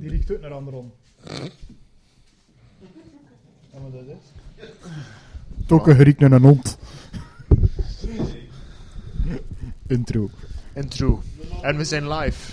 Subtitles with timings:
[0.00, 0.92] Die riekt ook naar anderom.
[1.24, 1.32] Ja,
[3.72, 4.66] maar dat is.
[5.66, 6.78] Toch een geriek naar een hond.
[9.86, 10.30] Intro.
[10.74, 11.22] Intro.
[11.62, 12.52] En we zijn live.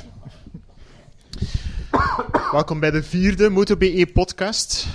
[2.52, 4.88] Welkom bij de vierde MotoBE podcast.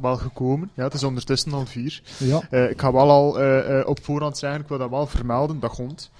[0.00, 0.70] Wel gekomen.
[0.74, 2.02] Ja, het is ondertussen al vier.
[2.18, 2.46] Ja.
[2.50, 5.60] Eh, ik ga wel al eh, eh, op voorhand zeggen, ik wil dat wel vermelden,
[5.60, 6.10] dat hond.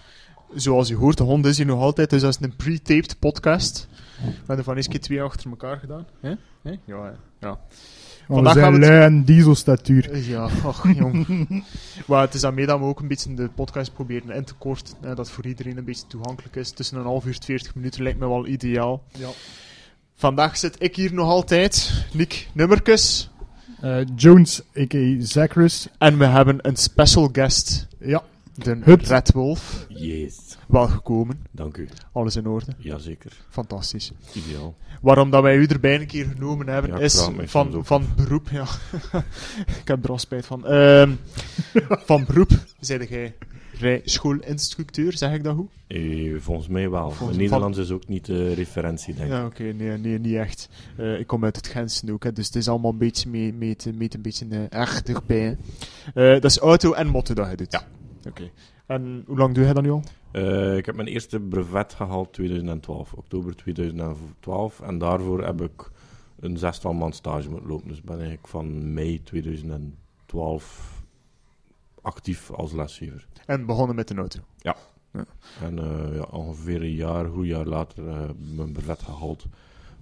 [0.55, 3.89] Zoals u hoort, de hond is hier nog altijd, dus dat is een pre-taped podcast.
[4.23, 6.07] We hebben er van eens keer twee achter elkaar gedaan.
[6.21, 6.33] Hè?
[6.63, 6.71] Hè?
[6.85, 7.47] Ja, hè.
[7.49, 7.59] ja.
[8.29, 10.17] Vandaag we gaan zijn we het- en dieselstatuur.
[10.17, 11.27] Ja, ach jong.
[12.07, 14.95] maar het is daarmee dat we ook een beetje de podcast proberen in te korten.
[15.01, 16.71] Hè, dat voor iedereen een beetje toegankelijk is.
[16.71, 19.03] Tussen een half uur en 40 minuten lijkt me wel ideaal.
[19.19, 19.29] Ja.
[20.15, 23.31] Vandaag zit ik hier nog altijd, Nick Nummerkes.
[23.81, 25.15] Eh, Jones, a.k.a.
[25.19, 25.89] Zachris.
[25.99, 28.23] En we hebben een special guest, Ja.
[28.65, 29.01] De Hup.
[29.01, 29.87] Red Wolf.
[29.89, 31.89] Yes, Wel gekomen, dank u.
[32.13, 32.73] alles in orde.
[32.79, 34.13] Jazeker, Fantastisch.
[34.35, 34.77] ideaal.
[35.01, 38.49] Waarom dat wij u erbij een keer genomen hebben, Ja, is van, van beroep.
[38.51, 38.67] Ja.
[39.83, 40.67] ik heb er al spijt van.
[40.67, 41.13] Ehm,
[41.89, 42.51] van beroep,
[42.81, 43.35] zeide jij
[43.79, 45.71] rijschoolinstructeur, zeg ik dat goed?
[45.87, 47.11] Eh, volgens mij wel.
[47.11, 49.33] Volgens- Nederlands is ook niet de referentie, denk ik.
[49.37, 50.69] Ja, oké, nee, nee, niet echt.
[50.97, 53.53] Eh, ik kom uit het Gentsen ook, hè, dus het is allemaal een beetje mee,
[53.53, 55.57] mee, te- mee te een beetje eh, echt erbij.
[56.15, 56.35] Hè.
[56.35, 57.73] Eh, dat is auto en motto dat je doet?
[57.73, 57.83] Ja.
[58.29, 58.51] Oké.
[58.87, 60.03] En hoe lang doe je dat nu al?
[60.31, 64.81] Eh, ik heb mijn eerste brevet gehaald 2012, oktober 2012.
[64.81, 65.91] En daarvoor heb ik
[66.41, 67.89] een zestal maand stage moeten lopen.
[67.89, 71.03] Dus ben eigenlijk van mei 2012
[72.03, 73.27] actief als lesgever.
[73.47, 74.41] En begonnen met een auto.
[75.63, 79.47] En eh, ja, ongeveer een jaar, goed jaar later, eh, mijn brevet gehaald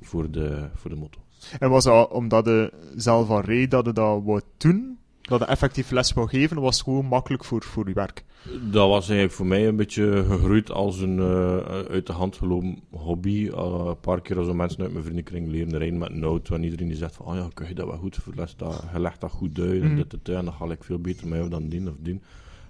[0.01, 1.23] voor de, voor de motor.
[1.59, 4.99] En was dat omdat je zelf al reed dat je dat wou doen?
[5.27, 6.61] Dat je effectief les wou geven?
[6.61, 8.25] Was het gewoon makkelijk voor, voor je werk?
[8.63, 11.57] Dat was eigenlijk voor mij een beetje gegroeid als een eh,
[11.91, 13.51] uit de hand gelopen hobby.
[13.55, 16.55] Eh, een paar keer als mensen uit mijn vriendenkring leren rijden met een auto.
[16.55, 18.85] En iedereen die zegt van, oh ja, kun je dat wel goed voor les, dat,
[18.93, 19.83] je legt dat goed uit.
[19.83, 19.97] En, Mhm.
[19.97, 22.21] dit, dit, en dan ga ik veel beter jou dan die of die.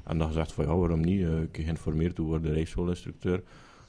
[0.05, 1.23] En dan gezegd van, ja, waarom niet?
[1.23, 3.43] Eh, ik geïnformeerd worden rijschoolinstructeur.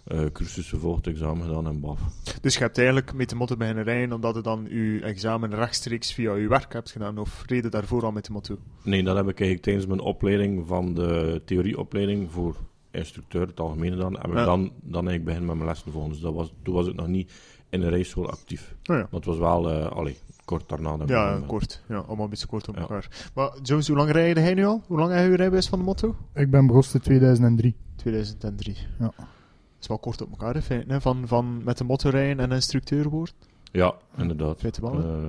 [0.07, 1.99] Eh cursussen volgd, examen gedaan en baf.
[2.41, 6.13] Dus je hebt eigenlijk met de motto beginnen rijden omdat je dan je examen rechtstreeks
[6.13, 7.17] via je werk hebt gedaan?
[7.17, 8.57] Of reed je daarvoor al met de motto?
[8.83, 12.55] Nee, dat heb ik eigenlijk tijdens mijn opleiding van de theorieopleiding voor
[12.91, 14.45] instructeur, het algemene dan, heb ik Ja.
[14.45, 16.11] dan, dan eigenlijk begin met mijn lessen volgen.
[16.11, 17.33] Dus dat was, toen was ik nog niet
[17.69, 18.75] in een rijschool actief.
[18.83, 18.95] Oh ja.
[18.95, 20.93] Maar het was wel, eh allee, kort daarna.
[20.93, 21.83] ik Ja, kort.
[21.87, 22.81] Ja, allemaal een beetje kort op Ja.
[22.81, 23.29] elkaar.
[23.35, 24.83] Maar Jones, hoe lang rijde hij nu al?
[24.87, 26.15] Hoe lang heb je je rijbewijs van de motto?
[26.33, 27.75] Ik ben begonnen in 2003.
[27.95, 28.77] 2003.
[28.99, 29.13] Ja.
[29.79, 31.01] Is wel kort op elkaar, in feite, hè?
[31.01, 33.33] Van, van met de motto rijden en instructeur worden.
[33.71, 34.79] Ja, inderdaad.
[34.81, 34.93] Wel?
[34.93, 35.27] Eh,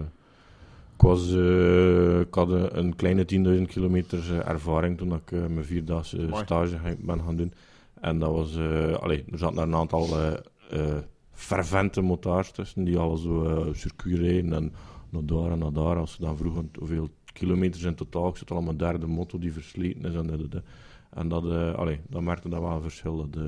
[0.95, 3.25] ik, was, eh, ik had een, een kleine
[3.59, 7.53] 10.000 kilometer eh, ervaring toen ik eh, mijn vierdaagse stage ben gaan doen.
[8.01, 10.33] En dat was, eh allee, er zaten daar een aantal eh
[10.71, 10.99] eh,
[11.33, 14.73] fervente motards tussen die al zo eh circuit rijden en
[15.09, 15.97] naar daar en naar daar.
[15.97, 19.39] Als ze dan vroegen hoeveel kilometers in totaal, ik zit al aan mijn derde motto
[19.39, 20.63] die versleten is en dat.
[21.11, 23.43] En dat, eh allee, dat merkte dat wel een verschil, dat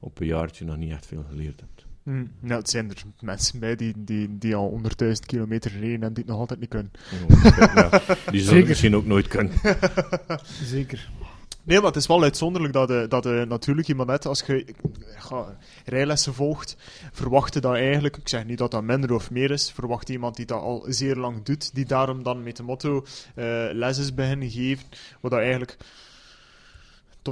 [0.00, 1.86] op een jaartje nog niet echt veel geleerd hebt.
[2.02, 2.48] Hm.
[2.48, 6.24] Ja, het zijn er mensen bij die, die, die al 100.000 kilometer rijden en die
[6.24, 6.90] het nog altijd niet kunnen.
[7.20, 8.68] Ja, die zullen het Zeker.
[8.68, 9.52] misschien ook nooit kunnen.
[10.74, 11.10] Zeker.
[11.68, 14.64] Nee, maar het is wel uitzonderlijk dat, je, dat je natuurlijk iemand net, als je
[15.30, 16.76] ja, rijlessen volgt,
[17.12, 20.46] verwachten dat eigenlijk, ik zeg niet dat dat minder of meer is, verwacht iemand die
[20.46, 23.04] dat al zeer lang doet, die daarom dan met de motto
[23.34, 24.84] eh les is beginnen geven,
[25.20, 25.76] wat dat eigenlijk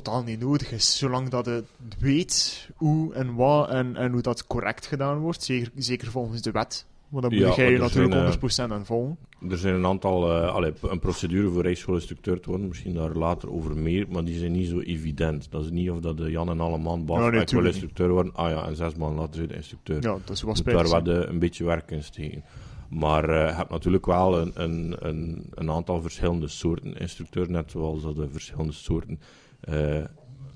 [0.03, 1.65] totaal niet nodig is, zolang dat je
[1.99, 6.51] weet hoe en wat en, en hoe dat correct gedaan wordt, zeker, zeker volgens de
[6.51, 6.87] wet.
[7.09, 9.17] Want dan moet Ja, jij je zijn, natuurlijk 100% aan volgen.
[9.51, 13.53] Er zijn een aantal, eh allee, een procedure voor rijschoolinstructeur te worden, misschien daar later
[13.53, 15.51] over meer, maar die zijn niet zo evident.
[15.51, 18.51] Dat is niet of dat de Jan en alle man Ja, nee, instructeur worden, ah
[18.51, 20.03] ja, en zes maanden later de instructeur.
[20.03, 20.91] Ja, dat is wel spijtig.
[20.91, 22.45] daar eh, een beetje werk in steken.
[22.89, 27.71] Maar eh, je hebt natuurlijk wel een, een, een, een aantal verschillende soorten instructeurs, net
[27.71, 29.46] zoals dat je verschillende soorten eh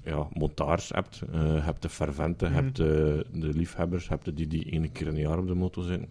[0.05, 1.23] ja, montaars hebt.
[1.33, 2.61] Eh, je hebt de fervente, je Mhm.
[2.63, 5.55] hebt de, de liefhebbers, hebt de die, die ene keer in een jaar op de
[5.55, 6.07] motor zijn.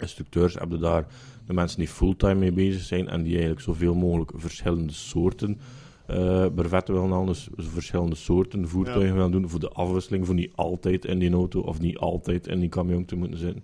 [0.00, 1.06] Instructeurs hebben daar
[1.46, 5.60] de mensen die fulltime mee bezig zijn en die eigenlijk zoveel mogelijk verschillende soorten
[6.06, 10.52] eh brevetten willen halen, dus verschillende soorten voertuigen willen doen voor de afwisseling, voor niet
[10.54, 13.62] altijd in die auto of niet altijd in die camion te moeten zitten.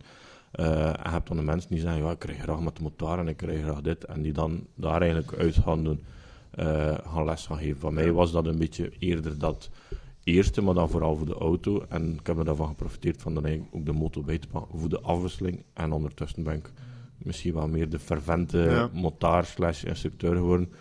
[0.52, 2.82] Eh, en je hebt dan de mensen die zeggen, ja, ik krijg graag met de
[2.82, 6.00] motor en ik krijg graag dit, en die dan daar eigenlijk uit gaan doen,
[6.52, 7.80] eh, gaan les gaan geven.
[7.80, 9.70] Van mij was dat een beetje eerder dat
[10.24, 11.84] eerste, maar dan vooral voor de auto.
[11.88, 14.78] En ik heb er daarvan geprofiteerd van dan eigenlijk ook de motor bij te pakken
[14.78, 15.64] voor de afwisseling.
[15.72, 16.72] En ondertussen ben ik
[17.18, 18.90] misschien wel meer de fervente Ja.
[18.92, 20.72] motaar slash instructeur geworden.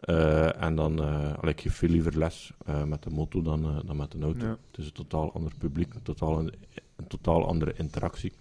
[0.00, 0.98] Eh, en dan,
[1.40, 2.52] allee, ik geef veel liever les
[2.86, 4.44] met de motor dan, dan met een auto.
[4.46, 4.50] Ja.
[4.70, 6.52] Het is een totaal ander publiek, een totaal, een,
[6.96, 8.32] een totaal andere interactie.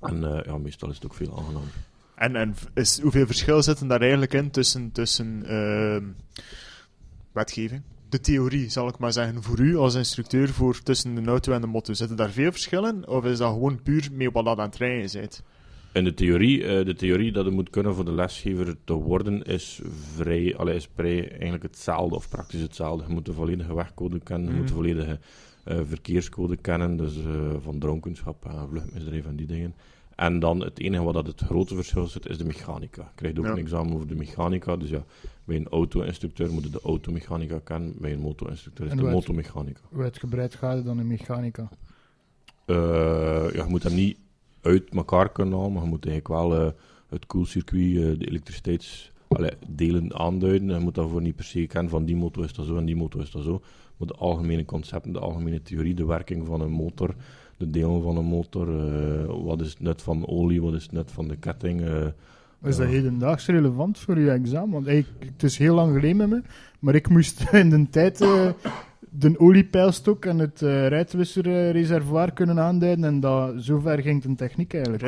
[0.00, 1.72] En ja, meestal is het ook veel aangenamer.
[2.20, 6.04] En, en is, hoeveel verschil zitten daar eigenlijk in tussen, tussen ehm,
[7.32, 7.82] wetgeving?
[8.08, 11.60] De theorie, zal ik maar zeggen, voor u als instructeur, voor tussen de auto en
[11.60, 11.92] de moto.
[11.92, 13.08] Zitten daar veel verschillen?
[13.08, 15.42] Of is dat gewoon puur mee wat dat aan het rijden bent?
[15.92, 19.42] In de theorie, eh, de theorie dat je moet kunnen voor de lesgever te worden,
[19.42, 19.80] is
[20.16, 23.04] vrij, allee, is vrij eigenlijk hetzelfde, of praktisch hetzelfde.
[23.06, 24.82] Je moet de volledige wegcode kennen, je moet de Mhm.
[24.82, 25.18] volledige
[25.64, 29.74] eh, verkeerscode kennen, dus eh, van dronkenschap en vluchtmisdrijf en die dingen.
[30.20, 33.02] En dan het enige wat dat het grote verschil zit, is de mechanica.
[33.02, 33.50] Je krijgt ook Ja.
[33.50, 35.04] een examen over de mechanica, dus ja,
[35.44, 39.12] bij een auto-instructeur moet je de automechanica kennen, bij een moto-instructeur is En de wat-
[39.12, 39.80] motomechanica.
[39.88, 41.68] Hoe uitgebreid gaat het dan in mechanica?
[42.64, 42.76] Eh,
[43.52, 44.18] ja, je moet hem niet
[44.60, 46.72] uit elkaar kunnen halen, maar je moet eigenlijk wel eh,
[47.08, 50.68] het koelcircuit, eh, de elektriciteitsdelen aanduiden.
[50.68, 52.96] Je moet daarvoor niet per se kennen van die motor is dat zo en die
[52.96, 53.62] motor is dat zo.
[53.96, 57.14] Maar de algemene concepten, de algemene theorie, de werking van een motor,
[57.60, 60.92] de delen van een motor, eh, wat is het nut van olie, wat is het
[60.92, 61.80] nut van de ketting.
[61.80, 62.06] eh,
[62.64, 64.70] Is dat hedendaags relevant voor uw examen?
[64.70, 66.42] Want eigenlijk, het is heel lang geleden met me,
[66.78, 68.48] maar ik moest in de tijd eh,
[69.10, 75.02] de oliepeilstok en het eh rijtwisserreservoir kunnen aanduiden en dat, zover ging de techniek eigenlijk.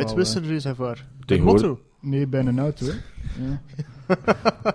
[1.25, 1.82] Tegenwoordig- Motto.
[2.02, 2.08] eh.
[2.10, 2.87] Nee, bij een auto.
[2.87, 2.93] Hè.
[3.44, 3.60] Ja.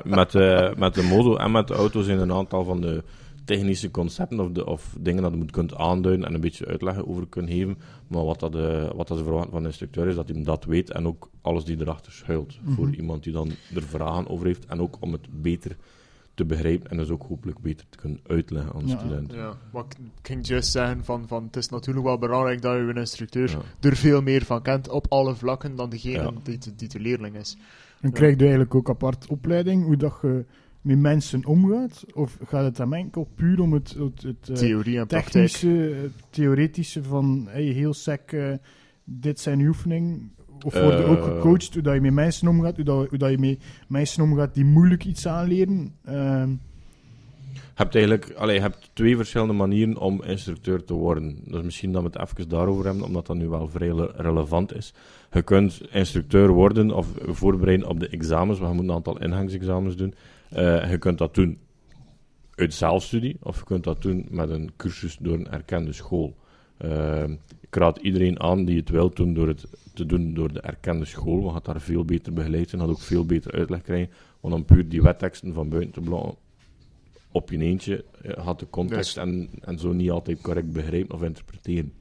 [0.16, 3.04] met, eh, met de moto en met de auto zijn een aantal van de
[3.48, 7.06] technische concepten of, de, of dingen dat je moet kunt aanduiden en een beetje uitleg
[7.06, 7.78] over kunnen geven.
[8.08, 10.64] Maar wat, dat, eh, wat dat ze verwachten van de instructeur is dat hij dat
[10.66, 12.58] weet en ook alles die erachter schuilt.
[12.62, 12.74] Mhm.
[12.74, 15.76] Voor iemand die dan er vragen over heeft en ook om het beter
[16.34, 18.98] te begrijpen en dus ook hopelijk beter te kunnen uitleggen aan de Ja.
[19.00, 19.38] studenten.
[19.38, 22.80] Ja, maar ik ging juist zeggen van, van het is natuurlijk wel belangrijk dat je
[22.82, 23.90] een instructeur Ja.
[23.90, 26.32] er veel meer van kent op alle vlakken dan degene Ja.
[26.44, 27.58] die, de- die de leerling is.
[28.02, 28.10] Ja.
[28.10, 30.46] krijg je eigenlijk ook apart opleiding, hoe dat je
[30.88, 32.06] met mensen omgaat?
[32.14, 35.32] Of gaat het dan enkel puur om het, het, het eh, Theorie en praktijk.
[35.48, 38.54] technische, het theoretische van hey, heel sec, eh,
[39.04, 40.30] dit zijn uw oefening?
[40.66, 41.24] Of word je ook Eh.
[41.24, 44.54] gecoacht hoe dat je met mensen omgaat, hoe dat, hoe dat je met mensen omgaat
[44.54, 45.94] die moeilijk iets aanleren?
[46.06, 46.50] Ehm,
[47.54, 51.38] Je hebt eigenlijk allee, je hebt twee verschillende manieren om instructeur te worden.
[51.46, 54.76] Dus misschien dat we het even daarover hebben, omdat dat nu wel vrij le- relevant
[54.76, 54.94] is.
[55.32, 59.96] Je kunt instructeur worden of voorbereiden op de examens, want je moet een aantal ingangsexamens
[59.96, 60.14] doen.
[60.50, 61.60] Eh, je kunt dat doen
[62.56, 66.36] uit zelfstudie, of je kunt dat doen met een cursus door een erkende school.
[66.78, 67.24] Eh,
[67.60, 71.06] ik raad iedereen aan die het wil doen door het te doen door de erkende
[71.06, 74.54] school, want gaat daar veel beter begeleid zijn, gaat ook veel beter uitleg krijgen, want
[74.54, 76.36] dan puur die wetteksten van buiten te
[77.32, 81.24] op je eentje eh, had de context en, en zo niet altijd correct begrijpen of
[81.24, 81.94] interpreteren.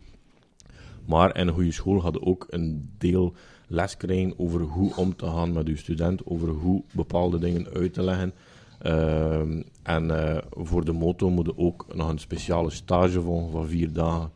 [1.06, 3.34] Maar in een goede school hadden ook een deel
[3.66, 7.94] les krijgen over hoe om te gaan met uw student, over hoe bepaalde dingen uit
[7.94, 8.32] te leggen.
[8.78, 13.68] Ehm, en eh, voor de moto moet je ook nog een speciale stage volgen van
[13.68, 14.30] vier dagen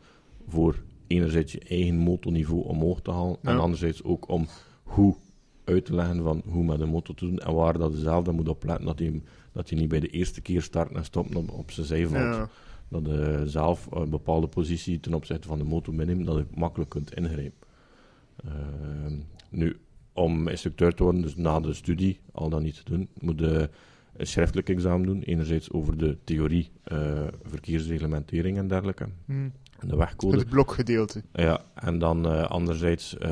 [0.47, 0.75] voor
[1.07, 4.47] enerzijds je eigen motorniveau omhoog te halen en anderzijds ook om
[4.83, 5.15] hoe
[5.63, 8.23] uit te leggen van hoe met de motor te doen en waar dat je zelf
[8.23, 11.35] dan moet opletten dat je, dat je niet bij de eerste keer starten en stoppen
[11.35, 12.35] op, op zijn zij valt.
[12.35, 12.49] Ja.
[12.87, 16.89] Dat je zelf een bepaalde positie ten opzichte van de motor meeneemt, dat je makkelijk
[16.89, 17.69] kunt ingrijpen.
[18.45, 19.17] Ehm,
[19.49, 19.77] nu,
[20.13, 23.69] om instructeur te worden, dus na de studie, al dan niet te doen, moet je
[24.17, 25.21] een schriftelijk examen doen.
[25.21, 29.49] Enerzijds over de theorie, eh, verkeersreglementering en dergelijke, Hm.
[29.79, 30.37] en de wegcode.
[30.37, 31.23] Het blokgedeelte.
[31.33, 33.29] Ja, en dan eh, anderzijds eh,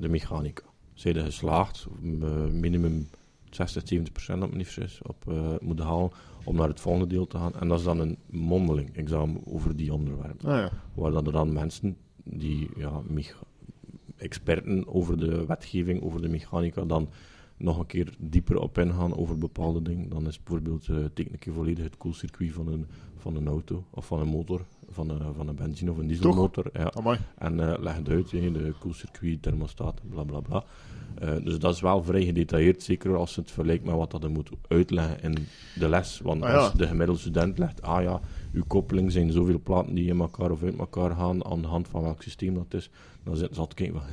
[0.00, 0.62] de mechanica.
[0.94, 1.86] Zijn er geslaagd,
[2.50, 3.08] minimum
[3.50, 6.10] 60, 70 procent op is, op eh, moeten halen
[6.44, 7.54] om naar het volgende deel te gaan.
[7.54, 10.48] En dat is dan een mondeling examen over die onderwerpen.
[10.50, 10.70] Ah, ja.
[10.94, 13.50] Waar dan er dan mensen die ja, mecha-
[14.22, 17.08] experten over de wetgeving, over de mechanica, dan
[17.56, 20.08] nog een keer dieper op ingaan over bepaalde dingen.
[20.08, 22.86] Dan is bijvoorbeeld uh, teken ik volledig het koelcircuit van een,
[23.16, 26.70] van een auto of van een motor, van een, van een benzine of een dieselmotor.
[26.72, 26.90] Ja.
[26.94, 27.18] Amai.
[27.38, 30.64] En uh, leg het uit, de koelcircuit, thermostaat, bla bla bla.
[31.22, 34.28] Uh, dus dat is wel vrij gedetailleerd, zeker als het vergelijkt met wat dat je
[34.28, 36.20] moet uitleggen in de les.
[36.20, 36.56] Want Ah, ja.
[36.56, 38.20] als de gemiddelde student legt, ah ja,
[38.52, 41.88] uw koppeling zijn zoveel platen die in elkaar of uit elkaar gaan, aan de hand
[41.88, 42.90] van welk systeem dat is,
[43.24, 44.04] dan ze altijd kijken van...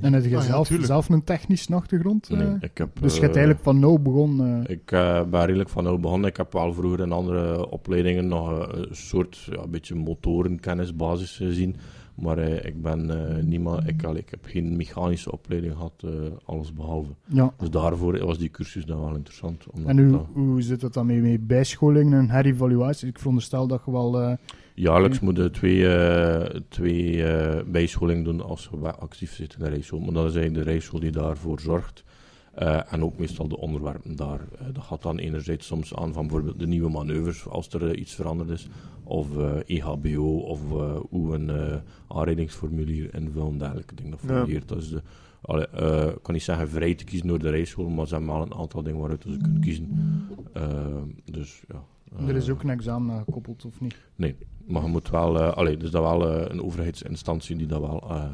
[0.00, 2.28] en heb je Ah, zelf, zelf een technische achtergrond?
[2.30, 2.38] eh?
[2.38, 4.66] Nee, ik heb, dus je eh, hebt eigenlijk van nul begonnen.
[4.66, 4.74] eh.
[4.74, 6.30] Ik eh, ben redelijk van nul begonnen.
[6.30, 11.36] Ik heb wel vroeger in andere opleidingen nog eh, een soort, ja, een beetje motorenkennisbasis
[11.36, 11.76] gezien.
[12.14, 16.10] Maar eh, ik ben eh, niemand, ik, ik heb geen mechanische opleiding gehad, eh,
[16.44, 17.10] alles behalve.
[17.26, 17.54] ja.
[17.58, 19.66] Dus daarvoor was die cursus dan wel interessant.
[19.70, 23.08] Omdat En hoe, dat- hoe zit het dan mee met bijscholingen en herevaluaties?
[23.08, 24.36] Ik veronderstel dat je wel...
[24.74, 25.86] jaarlijks moeten twee,
[26.68, 27.24] twee
[27.64, 30.00] bijscholingen doen als wel actief zit in de rijschool.
[30.00, 32.04] Maar dat is eigenlijk de rijschool die daarvoor zorgt.
[32.52, 34.40] Eh, en ook meestal de onderwerpen daar.
[34.58, 38.00] Eh, dat gaat dan enerzijds soms aan van bijvoorbeeld de nieuwe manoeuvres, als er eh,
[38.00, 38.68] iets veranderd is,
[39.04, 40.60] of EHBO, of
[41.10, 44.10] hoe een aanrijdingsformulier invullen, dergelijke dingen.
[44.10, 44.70] Dat varieert.
[44.70, 44.76] Ja.
[44.76, 45.02] Is de,
[45.40, 45.66] allee,
[46.14, 48.54] ik kan niet zeggen vrij te kiezen door de rijschool, maar ze hebben wel een
[48.54, 49.88] aantal dingen waaruit ze kunnen kiezen.
[51.24, 51.84] dus ja.
[52.26, 53.96] er is ook een examen aan gekoppeld, of niet?
[54.16, 58.30] Nee, maar je moet wel, allee, dus dat wel een overheidsinstantie die dat wel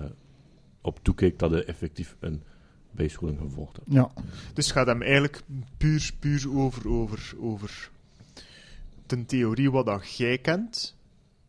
[0.83, 2.43] op toekijkt dat er effectief een
[2.99, 3.79] bijscholing gevolgd.
[3.85, 4.11] Ja.
[4.55, 5.43] Dus het gaat hem eigenlijk
[5.77, 7.91] puur, puur over, over, over
[9.07, 10.97] de theorie wat dat jij kent,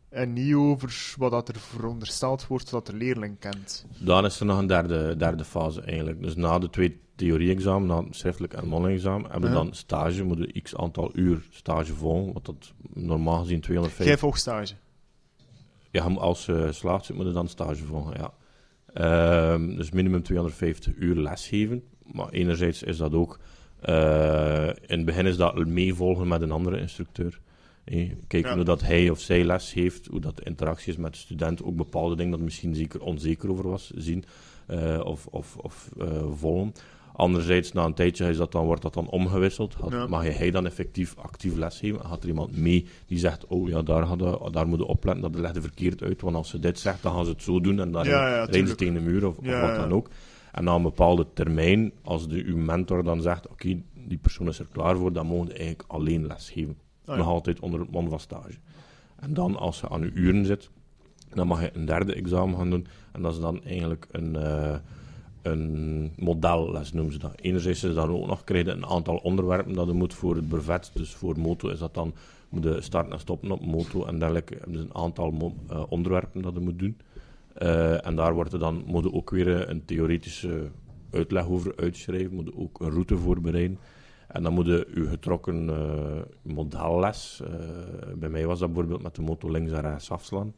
[0.08, 3.86] en niet over wat dat er verondersteld wordt dat de leerling kent.
[3.98, 6.22] Dan is er nog een derde, derde fase eigenlijk.
[6.22, 10.24] Dus na de twee theorie-examen, na het schriftelijk en mondeling examen, hebben we dan stage,
[10.24, 14.06] moeten x aantal uur stage volgen, wat dat normaal gezien 250...
[14.06, 14.74] Jij volgt stage?
[15.90, 18.32] Ja, als je uh, slaagt zit, moet je dan stage volgen, ja.
[18.94, 21.82] Ehm, dus minimum 250 uur lesgeven.
[22.12, 23.38] Maar enerzijds is dat ook...
[23.88, 27.40] Uh, in het begin is dat meevolgen met een andere instructeur.
[27.84, 31.12] Hey, kijken hoe dat hij of zij les heeft, hoe dat de interactie is met
[31.12, 34.24] de student, ook bepaalde dingen dat misschien zeker onzeker over was, zien
[34.70, 36.72] uh, of, of, of uh, volgen.
[37.12, 39.74] Anderzijds, na een tijdje is dat dan, wordt dat dan omgewisseld.
[39.74, 42.04] Had, Mag je hij dan effectief actief lesgeven?
[42.04, 45.40] Gaat er iemand mee die zegt, oh ja, daar, gaat daar moet je opletten, dat
[45.40, 46.20] legt verkeerd uit.
[46.20, 48.44] Want als ze dit zegt, dan gaan ze het zo doen en dan ja, ja,
[48.44, 50.08] rijden ze tegen de muur of, of wat dan ook.
[50.52, 54.58] En na een bepaalde termijn, als de, uw mentor dan zegt, oké, die persoon is
[54.58, 56.78] er klaar voor, dan mogen eigenlijk alleen lesgeven.
[57.06, 58.58] Oh, Nog altijd onder het mond van stage.
[59.16, 60.70] En dan, als je aan je uren zit,
[61.34, 62.86] dan mag je een derde examen gaan doen.
[63.12, 64.34] En dat is dan eigenlijk een...
[64.34, 64.74] Uh,
[65.42, 67.32] een modelles noemen ze dat.
[67.40, 70.48] Enerzijds is dat ook nog, krijg je een aantal onderwerpen dat je moet voor het
[70.48, 70.90] brevet.
[70.94, 72.14] Dus voor moto is dat dan,
[72.48, 74.58] moet je en stoppen op moto en dergelijke.
[74.66, 76.96] Dus een aantal uh, onderwerpen dat je moet doen.
[77.58, 80.70] Uh, en daar wordt er dan, moet ook weer een theoretische
[81.10, 83.78] uitleg over uitschrijven, moet je ook een route voorbereiden.
[84.28, 87.42] En dan moet je je getrokken uh, modelles,
[88.16, 90.54] bij mij was dat bijvoorbeeld met de moto links en rechts afslaan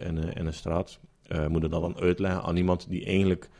[0.00, 1.00] in, in, een straat,
[1.48, 3.50] moet je dat dan uitleggen aan iemand die eigenlijk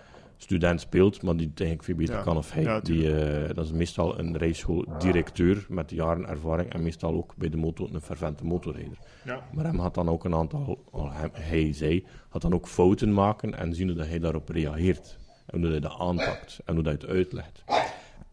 [0.45, 2.81] student speelt, maar die het eigenlijk veel beter kan of hij.
[2.81, 7.57] die, uh, dat is meestal een rijschooldirecteur met jaren ervaring en meestal ook bij de
[7.57, 8.99] motor een fervente motorrijder.
[9.25, 9.49] Ja.
[9.53, 10.85] Maar hem had dan ook een aantal,
[11.33, 15.19] hij, zij, had dan ook fouten maken en zien dat hij daarop reageert.
[15.47, 17.65] En hoe hij dat aanpakt en hoe hij het uitlegt.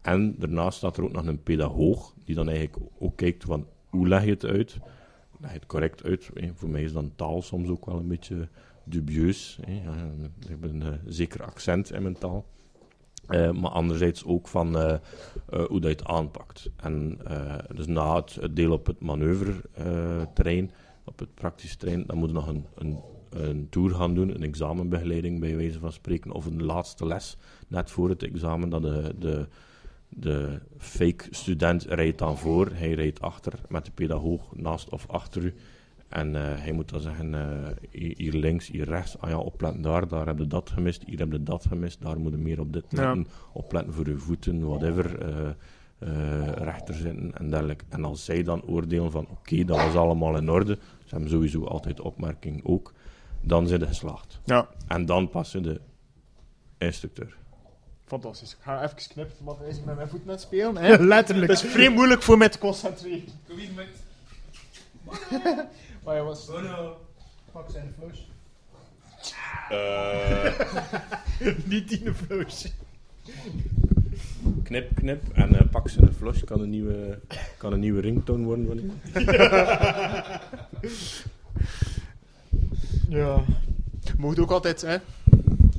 [0.02, 4.08] En daarnaast staat er ook nog een pedagoog die dan eigenlijk ook kijkt van hoe
[4.08, 4.78] leg je het uit?
[5.38, 6.30] Leg je het correct uit?
[6.54, 8.48] Voor mij is dan taal soms ook wel een beetje
[8.84, 9.58] dubieus.
[10.40, 12.44] Ik heb een uh, zeker accent in mijn taal.
[13.28, 14.94] Uh, maar anderzijds ook van uh,
[15.46, 16.70] hoe dat je het aanpakt.
[16.76, 17.18] En
[17.74, 20.70] dus na het, deel op het manoeuvreterrein,
[21.04, 22.98] op het praktische terrein, dan moet je nog een, een,
[23.30, 27.36] een, tour gaan doen, een examenbegeleiding bij wijze van spreken, of een laatste les
[27.68, 29.48] net voor het examen, dat de, de,
[30.08, 35.44] de fake student rijdt dan voor, hij rijdt achter met de pedagoog naast of achter
[35.44, 35.54] u.
[36.12, 40.08] En uh, hij moet dan zeggen, uh, hier links, hier rechts, ah ja, opletten daar,
[40.08, 42.72] daar heb je dat gemist, hier heb je dat gemist, daar moet je meer op
[42.72, 43.24] dit letten, ja.
[43.52, 47.84] opletten voor je voeten, whatever, uh, rechter zitten en dergelijke.
[47.88, 51.30] En als zij dan oordelen van, oké, okay, dat was allemaal in orde, ze hebben
[51.30, 52.92] sowieso altijd opmerking ook,
[53.40, 54.40] dan zijn ze geslaagd.
[54.44, 54.68] Ja.
[54.86, 55.80] En dan passen de
[56.78, 57.36] instructeur.
[58.04, 58.52] Fantastisch.
[58.52, 60.76] Ik ga even knippen, want hij met mijn voet net spelen.
[60.76, 60.98] Hè?
[61.14, 61.50] Letterlijk.
[61.50, 63.28] Het is vrij moeilijk voor mij te concentreren.
[63.46, 63.88] Wie met...
[66.04, 66.48] Maar je was...
[66.48, 66.96] Oh no.
[67.52, 68.20] Pak zijn flush.
[69.70, 70.58] Uh,
[71.72, 72.66] Niet in de flush.
[74.62, 76.44] Knip, knip en uh, pak ze een flush.
[76.44, 77.18] Kan een nieuwe,
[77.58, 79.00] kan een nieuwe ringtone worden van iemand.
[83.18, 83.44] ja.
[84.16, 84.96] Moet ook altijd, hè?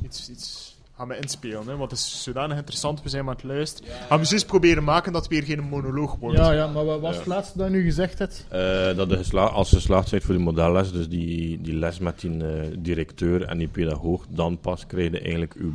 [0.03, 0.72] Iets, iets
[1.07, 3.89] gaan we inspelen, hè, want het is zodanig interessant, we zijn maar het luisteren.
[3.89, 6.37] Ja, Gaan we eens proberen maken dat het weer geen monoloog wordt.
[6.37, 8.45] Ja, ja maar wat was het laatste dat je nu gezegd hebt?
[8.53, 12.19] Uh, dat de als je geslaagd bent voor de modelles, dus die, die les met
[12.19, 15.73] die uh, directeur en die pedagoog, dan pas krijg je eigenlijk uw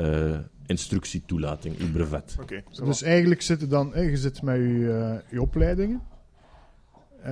[0.00, 2.36] uh, instructietoelating, uw brevet.
[2.40, 6.02] Okay, dus eigenlijk zit je dan, je zit met je, je opleidingen,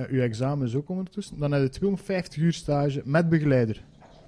[0.09, 3.83] je examen is ook ondertussen, dan heb je 250 uur stage met begeleider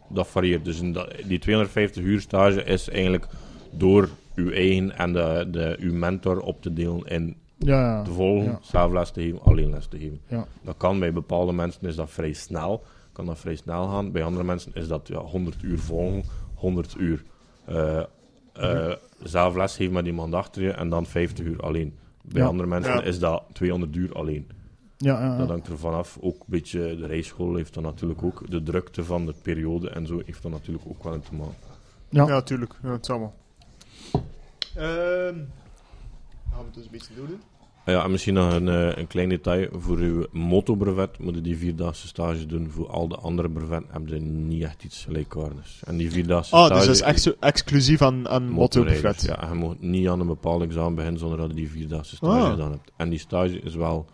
[0.07, 0.65] dat varieert.
[0.65, 0.81] Dus
[1.25, 3.27] die 250 uur stage is eigenlijk
[3.71, 8.45] door uw eigen en de, de, uw mentor op te delen in ja, te volgen,
[8.45, 8.59] ja.
[8.61, 10.19] zelf les te geven, alleen les te geven.
[10.27, 10.47] Ja.
[10.61, 14.11] Dat kan bij bepaalde mensen is dat vrij snel, kan dat vrij snel gaan.
[14.11, 16.23] Bij andere mensen is dat ja, 100 uur volgen,
[16.53, 17.23] 100 uur
[17.69, 17.99] uh,
[18.59, 21.95] uh, zelf les geven met iemand achter je en dan 50 uur alleen.
[22.21, 24.47] Bij andere mensen is dat 200 uur alleen.
[24.97, 26.17] Ja, ja, Dat hangt er vanaf.
[26.21, 30.07] Ook een beetje, de rijschool heeft dan natuurlijk ook de drukte van de periode en
[30.07, 31.55] zo heeft dan natuurlijk ook wel in te maken.
[32.09, 32.73] Ja, natuurlijk.
[32.83, 33.33] Ja, het allemaal.
[34.75, 35.35] Ehm
[36.51, 37.39] gaan we het dus een beetje doen?
[37.85, 39.67] Ja, en misschien nog een, eh, een klein detail.
[39.71, 42.69] Voor uw motobrevet moet je die vierdaagse stage doen.
[42.69, 45.81] Voor al de andere brevetten hebben ze niet echt iets gelijkaardigs.
[45.83, 46.77] En die vierdaagse Ah, stage...
[46.79, 49.21] dus dat is echt zo exclusief aan, aan motto-buffet.
[49.21, 52.39] Ja, je moet niet aan een bepaald examen beginnen zonder dat je die vierdaagse stage
[52.45, 52.49] Ah.
[52.49, 52.91] gedaan hebt.
[52.97, 54.05] En die stage is wel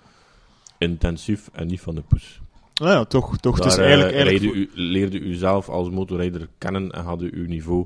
[0.84, 2.42] intensief en niet van de poes.
[2.74, 3.38] Ah ja, toch.
[3.38, 3.58] toch.
[3.58, 7.34] Daar dus eh, eigenlijk, eigenlijk rijde u, leerde u zelf als motorrijder kennen en hadden
[7.34, 7.86] uw niveau,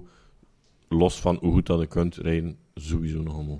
[0.89, 3.59] los van hoe goed dat je kunt rijden, sowieso nog omhoog.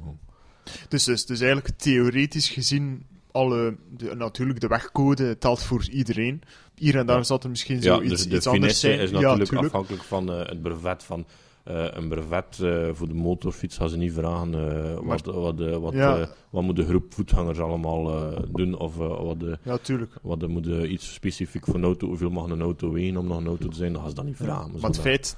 [0.90, 6.42] Dus, dus, dus eigenlijk theoretisch gezien, alle, de, natuurlijk de wegcode telt voor iedereen.
[6.76, 7.24] Hier en daar Ja.
[7.24, 9.00] zal er misschien zo Ja, iets, dus iets anders finesse zijn.
[9.00, 9.68] is natuurlijk tuurlijk.
[9.68, 11.26] afhankelijk van eh, het brevet van...
[11.68, 15.94] eh, een brevet eh, voor de motorfiets gaan ze niet vragen eh, wat, wat, wat,
[15.94, 16.30] Ja.
[16.50, 20.12] wat moet de groep voetgangers allemaal doen of wat de, Ja, tuurlijk.
[20.22, 23.28] wat de, moet de iets specifiek voor een auto, hoeveel mag een auto wegen om
[23.28, 24.72] nog een auto te zijn, dat gaan ze dan niet vragen.
[24.72, 25.38] Maar het feit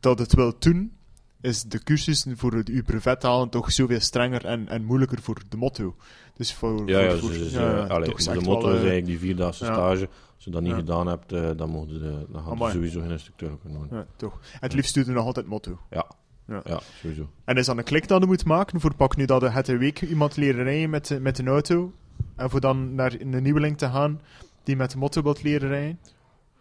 [0.00, 0.92] dat het wil doen,
[1.40, 5.42] is de cursus voor het, uw brevet halen toch zoveel strenger en, en moeilijker voor
[5.48, 5.94] de motto.
[6.38, 9.06] Dus voor, Ja, voor, dus, dus, ja, eh, allee, de motto wel, is eh, eigenlijk
[9.06, 10.08] die vierdaagse stage.
[10.34, 12.72] Als je dat niet gedaan hebt, eh, dan, mocht je de, dan gaat je Amai.
[12.72, 13.98] sowieso geen instructeur kunnen worden.
[13.98, 14.40] ja, toch.
[14.60, 15.78] Het liefst doe je nog altijd motto.
[15.90, 16.06] Ja.
[16.46, 16.62] Ja.
[16.64, 16.80] Ja.
[17.00, 17.28] sowieso.
[17.44, 19.68] En is dat een klik dat je moet maken voor pak nu dat je het
[19.68, 21.92] een week iemand leren rijden met, met een auto
[22.36, 24.20] en voor dan naar een nieuweling te gaan
[24.62, 25.98] die met de motto wilt leren rijden?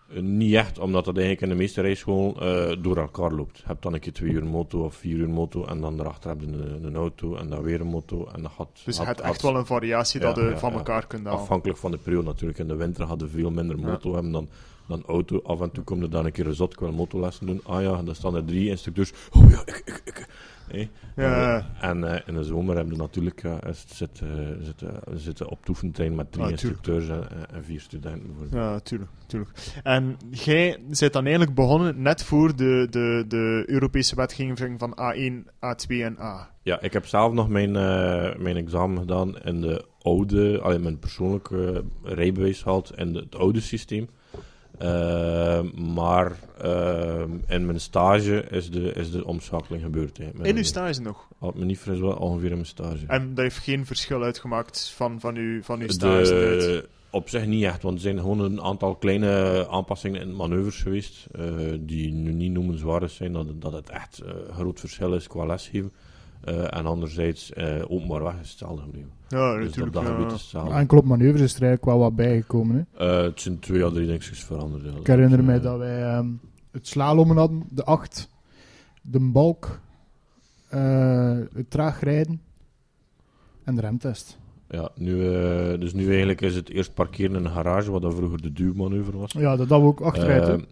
[0.10, 3.58] Niet echt, omdat dat eigenlijk in de meeste rijscholen eh, door elkaar loopt.
[3.58, 6.30] Je hebt dan een keer twee uur moto of vier uur moto en dan daarachter
[6.30, 8.28] heb je een, een auto en dan weer een moto.
[8.34, 10.72] En dat gaat, Dus je hebt echt wel een variatie Ja, dat je ja, van
[10.72, 10.78] ja.
[10.78, 11.40] elkaar kunt halen.
[11.40, 12.60] Afhankelijk van de periode natuurlijk.
[12.60, 14.50] In de winter hadden veel minder moto hebben dan,
[14.88, 15.42] dan auto.
[15.44, 17.62] Af en toe komt er dan een keer een zot, ik wil motolessen doen.
[17.64, 19.14] Ah ja, dan staan er drie instructeurs.
[19.32, 20.28] Oh ja, ik, ik, ik.
[21.16, 21.58] Ja.
[21.58, 23.56] Eh, en eh, in de zomer hebben we natuurlijk eh,
[23.88, 24.30] zit, eh,
[25.04, 28.36] we zitten op toefentrein met drie Ah, instructeurs en, en vier studenten.
[28.52, 29.52] Ja, tuurlijk, tuurlijk.
[29.84, 35.46] En jij bent dan eigenlijk begonnen net voor de, de, de Europese wetgeving van A1,
[35.46, 36.50] A2 en A.
[36.64, 37.72] Ja, ik heb zelf nog mijn,
[38.42, 43.60] mijn examen gedaan in de oude, alleen mijn persoonlijke rijbewijs gehad in de- het oude
[43.62, 44.08] systeem.
[44.78, 45.62] Eh,
[45.94, 46.32] maar
[46.62, 50.18] eh, in mijn stage is de, is de omschakeling gebeurd.
[50.18, 50.30] Hè.
[50.42, 51.28] In uw stage nog.
[51.38, 53.06] Had me niet fris wel ongeveer in mijn stage.
[53.08, 56.24] En dat heeft geen verschil uitgemaakt van, van, uw, van uw stage.
[56.24, 60.82] de, op zich niet echt, want er zijn gewoon een aantal kleine aanpassingen in manoeuvres
[60.82, 61.46] geweest, eh,
[61.80, 65.92] die nu niet noemenswaardig zijn, dat, dat het echt een groot verschil is qua lesgeven.
[66.48, 69.10] Eh, en anderzijds, eh, openbaar weg is hetzelfde gebleven.
[69.28, 69.94] Ja, Dus op natuurlijk.
[69.94, 70.10] dat ja.
[70.10, 70.74] gebied is hetzelfde.
[70.74, 72.88] Enkel op manoeuvres is er eigenlijk wel wat bijgekomen.
[72.92, 73.06] Hè.
[73.08, 74.84] Eh, het zijn twee of drie dingetjes veranderd.
[74.84, 74.92] Ja.
[75.00, 76.28] Ik herinner Dus, mij dat wij ehm,
[76.72, 78.30] het slalommen hadden, de 8,
[79.02, 79.80] de balk,
[80.70, 82.42] eh, het traag rijden
[83.64, 84.38] en de remtest.
[84.70, 88.16] Ja, nu, eh, dus nu eigenlijk is het eerst parkeren in een garage, wat dat
[88.16, 89.32] vroeger de duwmanoeuvre was.
[89.32, 90.66] Ja, dat hadden we ook achteruit.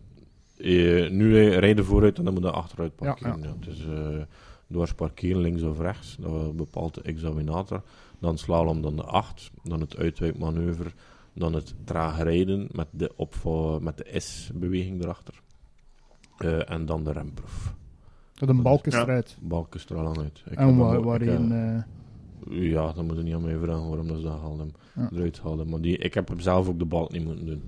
[1.11, 3.39] nu rijden vooruit en dan moet je achteruit Ja, parkeren.
[3.41, 4.21] Ja, Dus eh
[4.71, 7.81] dwars parkeren, links of rechts, dat bepaalt de examinator.
[8.19, 10.89] Dan slalom, dan de 8, dan het uitwijkmanoeuvre,
[11.33, 15.41] dan het traag rijden met de, opval, met de S-beweging erachter.
[16.37, 17.73] Eh, en dan de remproef.
[18.33, 19.07] dat een balk is Ja.
[19.89, 20.41] er al aan uit.
[20.45, 21.51] Ik heb En waar, waarin...
[21.51, 24.67] eh, Ja, dan moet je niet aan mij vragen waarom dat ze dat.
[24.95, 25.09] Ja.
[25.11, 25.69] Eruit haalden.
[25.69, 27.63] Maar die, ik heb hem zelf ook de balk niet moeten doen.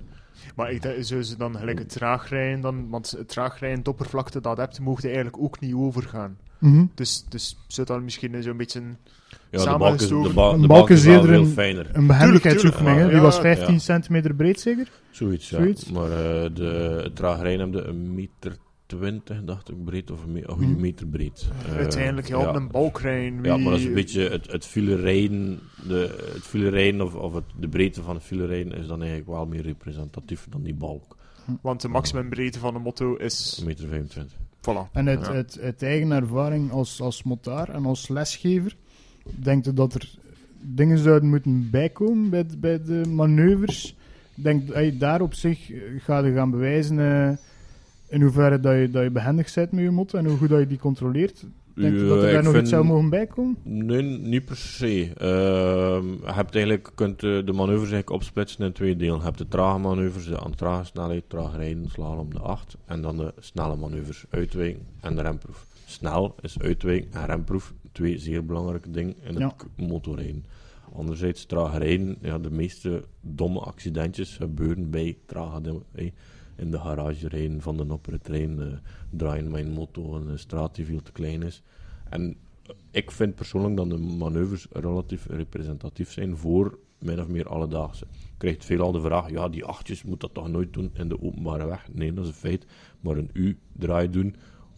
[0.56, 3.88] Maar ik zullen ze dan gelijk het traag rijden, dan, want het traag rijden, het
[3.88, 6.38] oppervlakte dat je hebt, mocht je eigenlijk ook niet overgaan.
[6.58, 6.84] Mhm.
[6.94, 8.78] Dus, dus zou dan misschien zo'n beetje...
[8.80, 8.96] een-
[9.30, 11.90] Ja, de Samen balk is, de, ba Een de balk is eerder veel een- fijner.
[11.92, 13.06] Een behendigheidsoefening, hè.
[13.06, 13.40] Die ja, was ja.
[13.42, 13.78] 15 Ja.
[13.80, 14.90] centimeter breed, zeker?
[15.10, 15.56] Zoiets, ja.
[15.58, 15.90] Zoiets.
[15.90, 20.22] Maar eh, de, het traag rijden heb je een meter 20, dacht ik, breed of
[20.24, 20.80] een, me- een goede Mhm.
[20.80, 21.48] meter breed.
[21.66, 22.54] Eh, uiteindelijk helpt ja.
[22.54, 23.44] een balk rijden.
[23.44, 24.66] Ja, maar dat is een beetje het, het
[25.88, 26.42] de, het
[27.00, 30.46] of, of het, de breedte van het file rijden is dan eigenlijk wel meer representatief
[30.50, 31.16] dan die balk.
[31.62, 33.56] Want de maximumbreedte van een motto is...
[33.60, 34.36] Een meter 25.
[34.60, 34.90] Voilà.
[34.92, 35.32] En uit, Ja.
[35.32, 38.76] uit, uit eigen ervaring als, als motaar en als lesgever,
[39.34, 40.18] denk je dat er
[40.60, 43.96] dingen zouden moeten bijkomen bij, de- bij de manoeuvres?
[44.34, 47.36] Denk dat je daar op zich eh, gaat je gaan bewijzen eh,
[48.08, 50.58] in hoeverre dat je, dat je behendig bent met je motto en hoe goed dat
[50.60, 51.44] je die controleert?
[51.80, 53.56] Denk je dat er daar nog vind- iets zou mogen bijkomen?
[53.62, 55.12] Nee, niet per se.
[55.16, 59.16] Ehm, je hebt eigenlijk, kunt eh, de manoeuvres eigenlijk opsplitsen in twee delen.
[59.16, 62.76] Je hebt de trage manoeuvres, de aan trage snelheid, traag rijden, slalom de 8.
[62.86, 65.66] En dan de snelle manoeuvres, uitwijken en de remproef.
[65.86, 69.38] Snel is uitwijken en remproef twee zeer belangrijke dingen in het
[69.76, 69.84] Ja.
[69.86, 70.44] motorrijden.
[70.92, 75.82] Anderzijds, traag rijden, ja, de meeste domme accidentjes gebeuren bij trage dingen.
[76.58, 78.66] Eh, in de garage rijden van de noppere trein, eh,
[79.10, 81.62] draaien mijn motor een straat die veel te klein is.
[82.10, 82.36] En
[82.90, 88.06] ik vind persoonlijk dat de manoeuvres relatief representatief zijn voor min of meer alledaagse.
[88.10, 91.22] Je krijgt veelal de vraag, ja, die achtjes moet dat toch nooit doen in de
[91.22, 91.88] openbare weg?
[91.92, 92.66] Nee, dat is een feit.
[93.00, 94.36] Maar een U-draai doen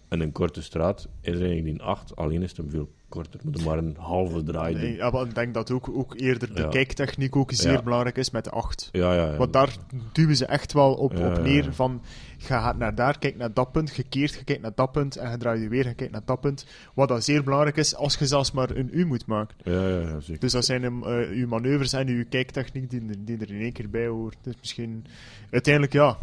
[0.08, 3.40] in een korte straat is eigenlijk die 8, alleen is het hem veel korter.
[3.44, 4.82] Moet er maar een halve draai doen.
[4.82, 6.68] Nee, ja, maar ik denk dat ook, ook eerder de Ja.
[6.68, 7.82] kijktechniek ook zeer Ja.
[7.82, 8.88] belangrijk is met de 8.
[8.92, 9.36] Ja, ja, ja.
[9.36, 9.76] Want daar
[10.12, 12.02] duwen ze echt wel op, op neer van,
[12.36, 15.30] je gaat naar daar, kijk naar dat punt, gekeerd, je kijkt naar dat punt, en
[15.30, 16.66] je draait je weer, je kijkt naar dat punt.
[16.94, 19.56] Wat dat zeer belangrijk is, als je zelfs maar een U moet maken.
[19.64, 20.40] Ja, ja, ja, zeker.
[20.40, 23.72] Dus dat zijn um, eh, uw manoeuvres en uw kijktechniek die, die er in één
[23.72, 24.36] keer bij hoort.
[24.42, 25.04] Dus misschien,
[25.50, 26.16] uiteindelijk ja,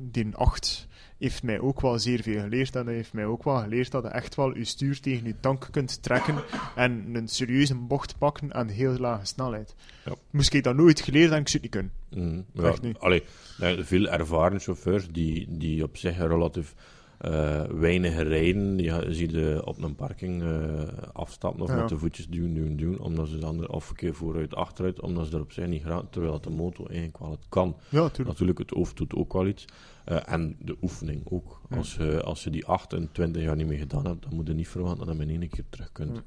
[0.00, 2.76] die 8 heeft mij ook wel zeer veel geleerd.
[2.76, 5.34] En hij heeft mij ook wel geleerd dat je echt wel je stuur tegen je
[5.40, 6.34] tank kunt trekken
[6.76, 9.74] en een serieuze bocht pakken aan heel lage snelheid.
[10.04, 10.12] Ja.
[10.30, 12.44] Moest ik dat nooit geleerd hebben, ik zou het niet kunnen.
[12.52, 12.98] Ja, niet.
[12.98, 13.22] allee,
[13.58, 16.74] nou, veel ervaren chauffeurs die, die op zich relatief
[17.18, 21.76] eh, weinig rijden, zie je op een parking eh, afstappen of Ja.
[21.76, 25.00] met de voetjes duwen, duwen, duwen, omdat ze dan er of een keer vooruit, achteruit,
[25.00, 27.76] omdat ze er op zich niet graag, terwijl het de motor eigenlijk wel het kan.
[27.88, 28.58] Ja, natuurlijk.
[28.58, 29.64] Het hoofd doet ook wel iets.
[30.04, 31.60] Eh, en de oefening ook.
[31.70, 31.76] Ja.
[31.76, 34.68] Als, je, als je die 28 jaar niet meer gedaan hebt, dan moet je niet
[34.68, 36.16] verwachten dat je in één keer terug kunt.
[36.16, 36.22] Ja.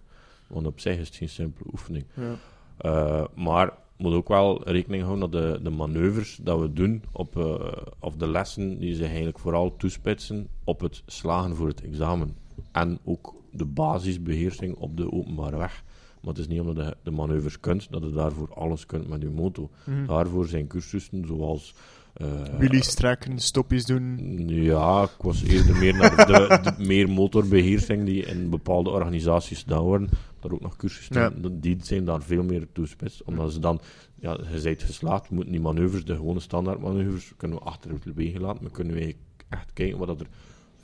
[0.47, 2.05] Want op zich is het geen simpele oefening.
[2.13, 3.27] Ja.
[3.35, 7.55] Maar moet ook wel rekening houden dat de, de manoeuvres dat we doen, op, eh,
[7.99, 12.35] of de lessen, die zich eigenlijk vooral toespitsen op het slagen voor het examen.
[12.71, 15.83] En ook de basisbeheersing op de openbare weg.
[16.21, 19.21] Maar het is niet omdat je de manoeuvres kunt, dat je daarvoor alles kunt met
[19.21, 19.69] je moto.
[19.85, 20.05] Mhm.
[20.05, 21.73] Daarvoor zijn cursussen zoals...
[22.13, 24.19] eh, Wheelies trekken, stopjes doen.
[24.47, 29.83] ja, ik was eerder meer naar de, de meer motorbeheersing die in bepaalde organisaties gedaan
[29.83, 30.09] worden.
[30.41, 31.31] Daar ook nog cursussen, Ja.
[31.51, 33.23] die- zijn daar veel meer toespitst.
[33.23, 33.81] Omdat ze dan,
[34.15, 38.03] ja, je bent geslaagd, we moeten die manoeuvres, de gewone standaardmanoeuvres, kunnen we achter het
[38.15, 38.63] wegen laten.
[38.63, 39.15] Maar kunnen we
[39.49, 40.27] echt kijken wat dat er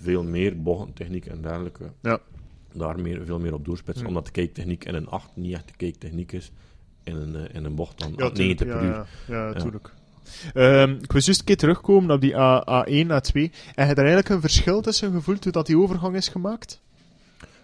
[0.02, 2.20] veel meer bochtentechniek en dergelijke Ja.
[2.74, 4.04] daar meer, veel meer op doorspitsen.
[4.04, 4.10] Ja.
[4.10, 6.52] Omdat de kijktechniek in een 8 niet echt de kijktechniek is
[7.04, 9.08] in een, eh, in een bocht dan Ja, 90 tuurlijk, per uur.
[9.28, 9.94] Ja, natuurlijk.
[10.54, 13.34] Ehm, ik wil juist een keer terugkomen op die A, A1, A2.
[13.76, 16.82] En heb je er eigenlijk een verschil tussen gevoeld toen dat die overgang is gemaakt?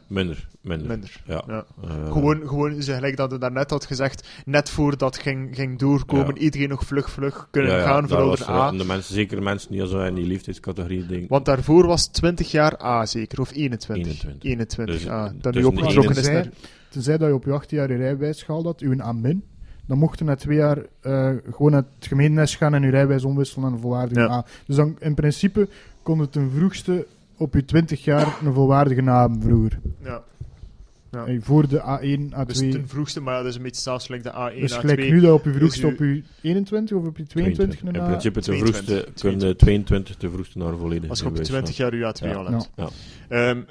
[0.08, 0.88] Minder, minder.
[0.88, 1.22] Minder.
[1.26, 1.44] Ja.
[1.48, 1.66] Ja.
[1.84, 5.80] Eh, Gewoon, gewoon zo gelijk dat je daarnet had gezegd, net voordat het ging, ging
[5.80, 6.42] doorkomen, Ja.
[6.42, 8.72] iedereen nog vlug, vlug kunnen ja, ja, gaan voor A.
[8.72, 11.28] de mensen, zeker de mensen die zo in die leeftijdscategorie denken.
[11.30, 14.06] Want daarvoor was het 20 jaar A zeker, of 21?
[14.14, 14.50] 21.
[14.52, 15.26] 21 Dus, A.
[15.26, 16.50] eh, Dat nu opgetrokken is naar...
[16.90, 19.44] Tenzij dat je op je 18 jaar je rijbewijs gehaald had, uw A-min,
[19.86, 23.24] dan mocht je na twee jaar eh, gewoon naar het gemeentenest gaan en je rijbewijs
[23.24, 24.30] omwisselen naar een volwaardige Ja.
[24.32, 24.46] A.
[24.66, 25.68] Dus dan in principe
[26.04, 27.06] kon het ten vroegste
[27.38, 29.80] op je 20 jaar een volwaardige hebben vroeger.
[30.04, 30.24] Ja.
[31.12, 31.26] Ja.
[31.42, 32.46] Voor de A1, A2.
[32.46, 34.80] Dus ten vroegste, maar ja, dat is een beetje zelfs gelijk de A1, dus A2.
[34.80, 38.04] gelijk nu dat op je vroegste op je 21 of op je 22 een In
[38.04, 39.22] principe 22, vroegste, 22.
[39.40, 42.28] kun je 22 te vroegste naar volledig Als je op rijbewijs 20 jaar je A2
[42.28, 42.34] Ja.
[42.36, 42.70] al hebt.
[42.76, 42.90] gaan.
[43.30, 43.62] Ehm,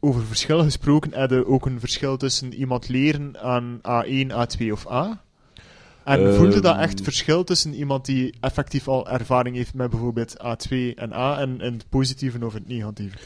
[0.00, 4.90] over verschil gesproken, heb je ook een verschil tussen iemand leren aan A1, A2 of
[4.90, 5.22] A?
[6.04, 6.34] En Ehm.
[6.36, 11.12] voelde dat echt verschil tussen iemand die effectief al ervaring heeft met bijvoorbeeld A2 en
[11.12, 13.16] A en, en het positieve of het negatieve?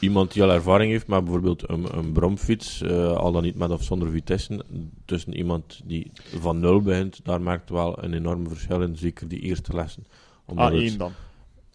[0.00, 3.70] Iemand die al ervaring heeft met bijvoorbeeld een, een bromfiets, eh, al dan niet met
[3.70, 4.62] of zonder vitessen,
[5.04, 9.40] tussen iemand die van nul begint, daar merkt wel een enorm verschil in, zeker die
[9.40, 10.06] eerste lessen.
[10.46, 11.12] Omdat A1 het- dan?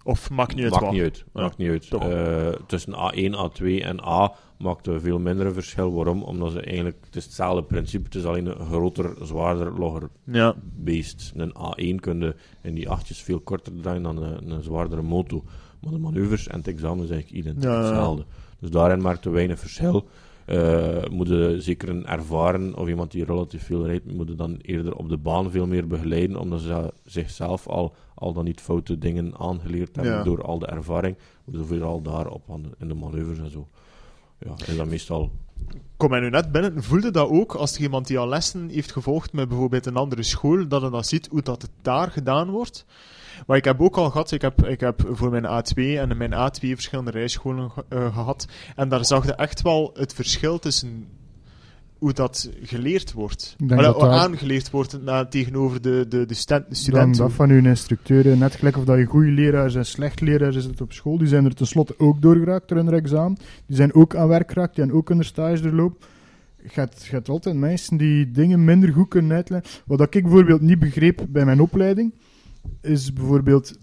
[0.03, 0.93] Of maakt niet uit maakt wat?
[0.93, 1.23] niet uit.
[1.33, 1.87] Ja, Maakt niet uit.
[1.91, 5.93] Eh, tussen A1, A2 en A maakt veel minder verschil.
[5.93, 6.23] Waarom?
[6.23, 10.55] Omdat ze eigenlijk, het is hetzelfde principe, het is alleen een groter, zwaarder, logger Ja.
[10.75, 11.31] beest.
[11.35, 15.43] Een A1 kun je in die achtjes veel korter draaien dan een, een zwaardere moto.
[15.81, 18.25] Maar de manoeuvres en het examen is eigenlijk identiek Ja, hetzelfde.
[18.59, 20.07] Dus daarin maakt er weinig verschil.
[20.45, 24.57] Eh moet je zeker een ervaren of iemand die relatief veel rijdt, moet je dan
[24.61, 28.97] eerder op de baan veel meer begeleiden, omdat ze zichzelf al, al dan niet foute
[28.97, 30.23] dingen aangeleerd hebben Ja.
[30.23, 31.15] door al de ervaring.
[31.45, 32.43] Moet je vooral daarop
[32.79, 33.67] in de manoeuvres en zo.
[34.39, 35.31] Ja, is dat meestal
[35.97, 39.33] Kom mij nu net binnen, voelde dat ook als iemand die al lessen heeft gevolgd
[39.33, 42.85] met bijvoorbeeld een andere school, dat je dan ziet hoe dat het daar gedaan wordt?
[43.47, 46.33] Maar ik heb ook al gehad, ik heb, ik heb voor mijn A2 en mijn
[46.33, 48.47] A2 verschillende rijscholen eh, gehad.
[48.75, 51.07] En daar zag je echt wel het verschil tussen
[52.05, 53.55] hoe dat geleerd wordt.
[53.67, 57.21] Allee, dat aangeleerd wordt na, tegenover de, de, de, de Dan studenten.
[57.21, 60.81] dat van uw instructeuren, net gelijk of dat je goede leraars en slecht leraars zit
[60.81, 63.37] op school, die zijn er tenslotte ook doorgeraakt door hun examen.
[63.65, 66.07] Die zijn ook aan werk geraakt, die hebben ook hun stage doorlopen.
[66.61, 69.81] Je hebt, hebt altijd mensen die dingen minder goed kunnen uitleggen.
[69.85, 72.13] Wat ik bijvoorbeeld niet begreep bij mijn opleiding,
[72.81, 73.73] is bijvoorbeeld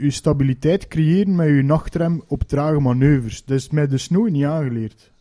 [0.00, 3.44] je stabiliteit creëren met je nachtrem op trage manoeuvres.
[3.44, 5.12] Dat is mij dus nooit niet aangeleerd.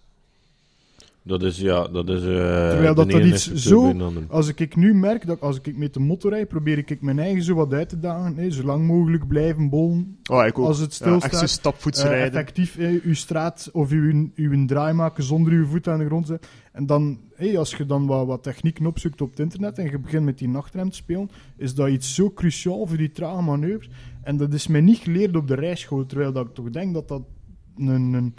[1.26, 2.22] Dat is, ja, dat is...
[2.22, 2.28] eh
[2.70, 4.12] Terwijl dat dat iets zo-.
[4.30, 7.44] Als ik nu merk dat als ik met de motor rijd, probeer ik mijn eigen
[7.44, 8.36] zo wat uit te dagen.
[8.38, 10.18] Hè, zo lang mogelijk blijven bollen.
[10.32, 10.66] Oh, ik ook.
[10.66, 11.50] Als het Ja, echt stilstaat.
[11.50, 12.28] stapvoets Eh, rijden.
[12.28, 16.28] effectief eh, uw straat of uw, uw draai maken zonder uw voet aan de grond
[16.28, 16.50] zetten.
[16.72, 20.00] En dan, hey, als je dan wat, wat technieken opzoekt op het internet en je
[20.00, 23.90] begint met die nachtrem te spelen, is dat iets zo cruciaal voor die trage manoeuvres.
[24.24, 27.08] En dat is mij niet geleerd op de rijschool, terwijl dat ik toch denk dat
[27.08, 27.22] dat
[27.78, 28.34] een, een,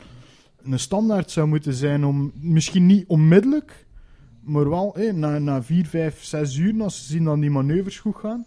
[0.65, 3.87] een standaard zou moeten zijn om, misschien niet onmiddellijk,
[4.41, 8.17] maar wel na, na 4, 5, 6 uur, als ze zien dat die manoeuvres goed
[8.17, 8.47] gaan.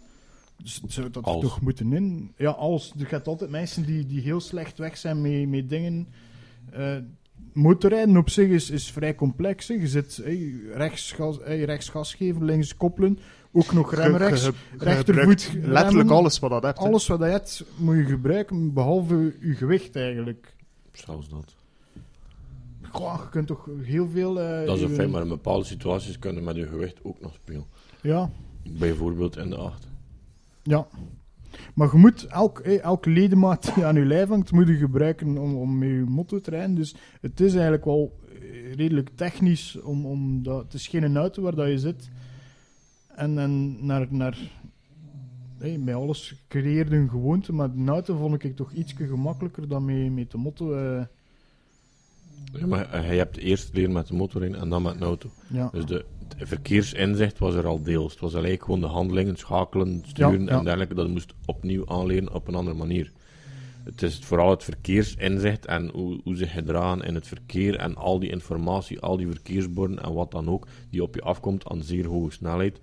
[0.62, 1.42] Dus zou dat er Als.
[1.42, 2.32] toch moeten in.
[2.36, 2.94] Ja, als.
[2.98, 6.08] Er gaat altijd mensen die, die heel slecht weg zijn met, met dingen.
[6.72, 6.96] Eh,
[7.52, 9.68] motorrijden op zich is, is vrij complex.
[9.68, 9.74] hè.
[9.74, 10.22] Je zit
[10.74, 13.18] rechts, gas, rechts gas geven, links koppelen.
[13.52, 14.44] Ook nog remmen rechts.
[14.44, 16.78] Je- je- je rechtervoet letterlijk alles wat dat hebt.
[16.78, 20.54] Alles wat je hebt, moet je gebruiken, behalve je gewicht eigenlijk.
[20.92, 21.54] Zelfs dat.
[22.92, 24.40] Goh, je kunt toch heel veel...
[24.40, 27.34] eh, Dat is een feit, maar in bepaalde situaties kunnen met je gewicht ook nog
[27.34, 27.64] spelen.
[28.02, 28.30] Ja,
[28.78, 29.88] Bijvoorbeeld in de acht.
[30.62, 30.86] ja.
[31.74, 35.38] Maar je moet elk, eh, elk ledemaat die aan je lijf hangt, moet je gebruiken
[35.38, 36.74] om, om met je motto te rijden.
[36.74, 41.42] Dus het is eigenlijk wel eh, redelijk technisch, om, om dat, het is geen auto
[41.42, 42.10] waar dat je zit.
[43.14, 44.38] En, en naar, naar
[45.58, 49.84] hey, bij alles creëerde een gewoonte, maar een auto vond ik toch iets gemakkelijker dan
[49.84, 50.74] met, met de motto.
[52.52, 55.02] Ja, maar eh, je hebt eerst leren met de motor in en dan met een
[55.02, 55.30] auto.
[55.46, 55.68] ja.
[55.72, 56.04] Dus de,
[56.36, 58.12] het verkeersinzicht was er al deels.
[58.12, 60.48] Het was eigenlijk gewoon de handelingen, schakelen, sturen ja.
[60.48, 60.94] en dergelijke.
[60.94, 63.12] Dat moest opnieuw aanleren op een andere manier.
[63.84, 68.18] Het is vooral het verkeersinzicht en hoe, hoe ze gedragen in het verkeer en al
[68.18, 72.06] die informatie, al die verkeersborden en wat dan ook, die op je afkomt aan zeer
[72.06, 72.80] hoge snelheid.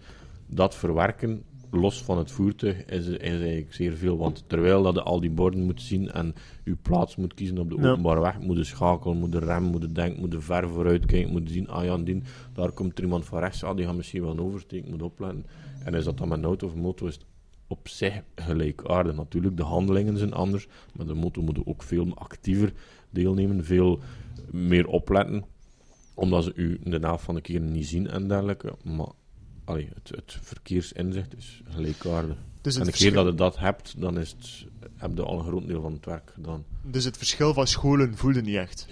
[0.47, 4.17] Dat verwerken, los van het voertuig, is, is eigenlijk zeer veel.
[4.17, 7.69] Want terwijl dat je al die borden moet zien en je plaats moet kiezen op
[7.69, 10.69] de openbare weg, moet je schakelen, moet je remmen, moet je denken, moet je ver
[10.69, 12.21] vooruit kijken, moet je zien, ah ja, die,
[12.53, 15.45] daar komt er iemand van rechts, ah, die gaat misschien wel oversteken, moet opletten.
[15.83, 17.25] En is dat dan met een auto of motor, is het
[17.67, 19.15] op zich gelijkaardig.
[19.15, 22.73] Natuurlijk, de handelingen zijn anders, maar de motor moet ook veel actiever
[23.09, 23.99] deelnemen, veel
[24.51, 25.45] meer opletten,
[26.13, 28.73] omdat ze u de helft van de keren niet zien en dergelijke.
[28.83, 29.09] Maar
[29.65, 32.37] allee, het, het verkeersinzicht is gelijkaardig.
[32.61, 35.45] Dus en de keer dat je dat hebt, dan is het, heb je al een
[35.45, 36.63] groot deel van het werk gedaan.
[36.81, 38.87] dus het verschil van scholen voelde niet echt.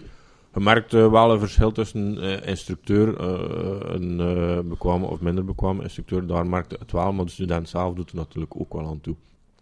[0.54, 5.84] Je merkt wel een verschil tussen eh, instructeur, eh, een eh, bekwame of minder bekwame
[5.84, 6.28] instructeur.
[6.28, 9.16] Daar merkte het wel, maar de student zelf doet er natuurlijk ook wel aan toe.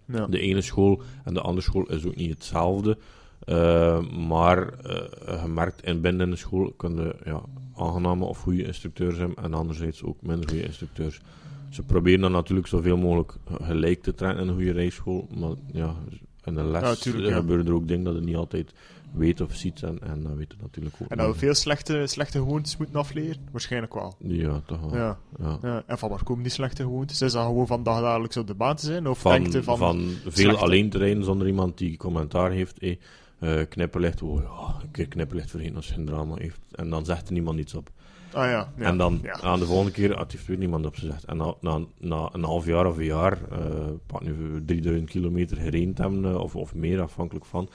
[0.06, 0.28] Ja.
[0.28, 2.97] De ene school en de andere school is ook niet hetzelfde.
[3.46, 7.42] Eh, maar eh, je merkt in binnen de school kunnen ja,
[7.76, 11.22] aangename of goede instructeurs hebben en anderzijds ook minder goede instructeurs.
[11.70, 15.96] Ze proberen dan natuurlijk zoveel mogelijk gelijk te trainen in een goede rijschool, maar ja,
[16.44, 17.36] in de les Ja, tuurlijk, ja.
[17.36, 18.74] gebeuren er ook dingen dat je niet altijd
[19.14, 22.04] weet of ziet en, en dat weet je natuurlijk ook En dat we veel slechte,
[22.08, 23.38] slechte gewoontes moeten afleren?
[23.52, 24.16] Waarschijnlijk wel.
[24.20, 24.96] Ja, toch wel.
[24.96, 25.18] Ja.
[25.40, 25.58] Ja.
[25.62, 25.84] Ja.
[25.86, 27.22] En van waar komen die slechte gewoontes?
[27.22, 29.08] Is dat gewoon van dagelijks op de baan te zijn?
[29.08, 30.00] Of Van, van, van...
[30.22, 32.80] veel slechte- alleen te rijden zonder iemand die commentaar heeft.
[32.80, 32.96] eh,
[33.42, 36.60] eh, knipperlicht, oh ja, een keer knipperlicht vergeten als je een drama heeft.
[36.72, 37.90] En dan zegt er niemand iets op.
[38.34, 38.74] Ah ja.
[38.78, 38.86] ja.
[38.86, 39.40] en dan Ja.
[39.42, 41.26] aan de volgende keer had heeft weer niemand op gezegd.
[41.26, 45.58] En na, na, na een half jaar of een jaar, eh pak nu 3000 kilometer
[45.58, 47.70] gereden te hebben, eh, of, of meer afhankelijk van,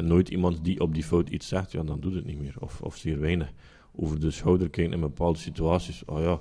[0.00, 2.54] nooit iemand die op die fout iets zegt, ja, dan doet het niet meer.
[2.58, 3.52] Of, of zeer weinig.
[3.96, 6.38] Over de schouder kijken in bepaalde situaties, oh ja,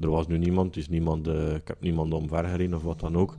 [0.00, 3.36] er was nu niemand, is niemand, ik heb niemand omver gereden of wat dan ook.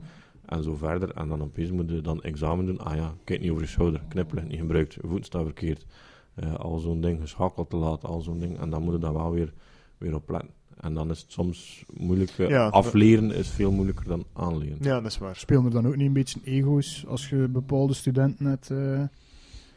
[0.48, 1.10] En zo verder.
[1.14, 2.78] En dan opeens moet je dan examen doen.
[2.78, 4.00] Ah ja, kijk niet over je schouder.
[4.08, 4.94] Knipperlicht niet gebruikt.
[4.94, 5.86] Je voet staat verkeerd.
[6.34, 8.04] Eh, al zo'n ding geschakeld te laat.
[8.04, 8.58] Al zo'n ding.
[8.58, 9.52] En dan moet je daar wel weer,
[9.98, 10.50] weer op letten.
[10.80, 12.30] En dan is het soms moeilijk.
[12.38, 14.76] eh, Ja, afleren is veel moeilijker dan aanleren.
[14.80, 15.36] ja, dat is waar.
[15.36, 18.70] Spelen er dan ook niet een beetje ego's als je bepaalde studenten hebt?
[18.70, 19.02] eh,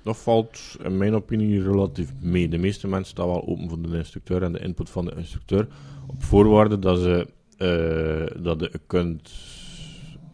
[0.04, 2.48] Dat valt in mijn opinie relatief mee.
[2.50, 5.68] De meeste mensen staan wel open voor de instructeur en de input van de instructeur.
[6.08, 9.30] Op voorwaarde dat, ze, eh, dat je kunt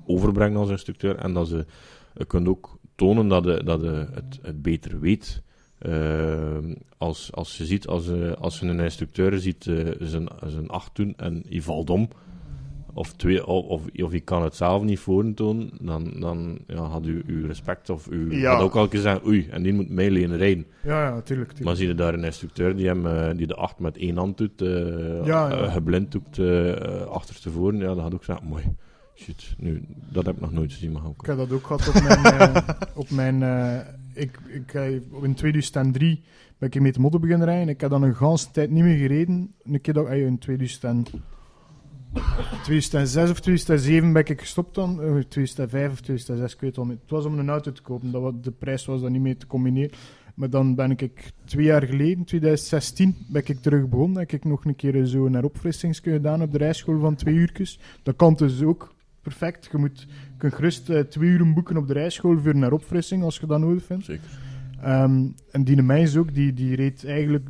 [0.07, 1.65] overbrengen als instructeur en dat ze
[2.15, 5.41] je kunt ook tonen dat je, dat je het, het beter weet.
[5.77, 6.57] Eh,
[6.97, 10.95] als, als je ziet, als, je- als je een instructeur ziet eh, zijn, zijn acht
[10.95, 12.07] doen en hij valt om,
[12.93, 17.05] of, twee, of, of, of je kan het zelf niet voortonen, dan, dan ja, had
[17.05, 18.53] u uw respect of u Ja.
[18.53, 20.65] had ook al zeggen, oei, en die moet mij leren rijden.
[20.83, 21.23] ja, ja, tuurlijk.
[21.47, 21.59] tuurlijk.
[21.63, 24.59] Maar zie je daar een instructeur die, hem, die de acht met één hand doet,
[24.59, 25.69] Ja, ja.
[25.69, 28.63] geblind doet uh, achterstevoren, ja, dan had ik zeggen, mooi,
[29.17, 31.21] shit, nu, dat heb ik nog nooit gezien, maar ook.
[31.21, 32.23] Ik heb dat ook gehad op mijn...
[32.23, 33.77] eh, op mijn eh,
[34.13, 36.23] ik, ik, eh, in 2003
[36.57, 37.69] ben ik met de motor beginnen rijden.
[37.69, 39.53] Ik heb dan een ganse tijd niet meer gereden.
[39.63, 41.11] Een keer dat in 2000,
[42.63, 45.01] 2006 of 2007 ben ik gestopt dan.
[45.01, 47.01] Eh, 2005 of 2006, ik weet het al niet.
[47.01, 48.11] Het was om een auto te kopen.
[48.11, 49.97] Dat, was- de prijs was dan niet meer te combineren.
[50.35, 54.19] Maar dan ben ik twee jaar geleden, 2016, ben ik terug begonnen.
[54.19, 57.79] Heb ik nog een keer zo een opfrissingsje gedaan op de rijschool van twee uurtjes.
[58.03, 58.95] Dat kan dus ook
[59.27, 59.69] perfect.
[59.71, 63.23] Je moet je kunt gerust eh, twee uur boeken op de rijschool voor een opfrissing,
[63.23, 64.05] als je dat nodig vindt.
[64.05, 64.29] Zeker.
[64.81, 67.47] Ehm, en die meis ook, die, die reed eigenlijk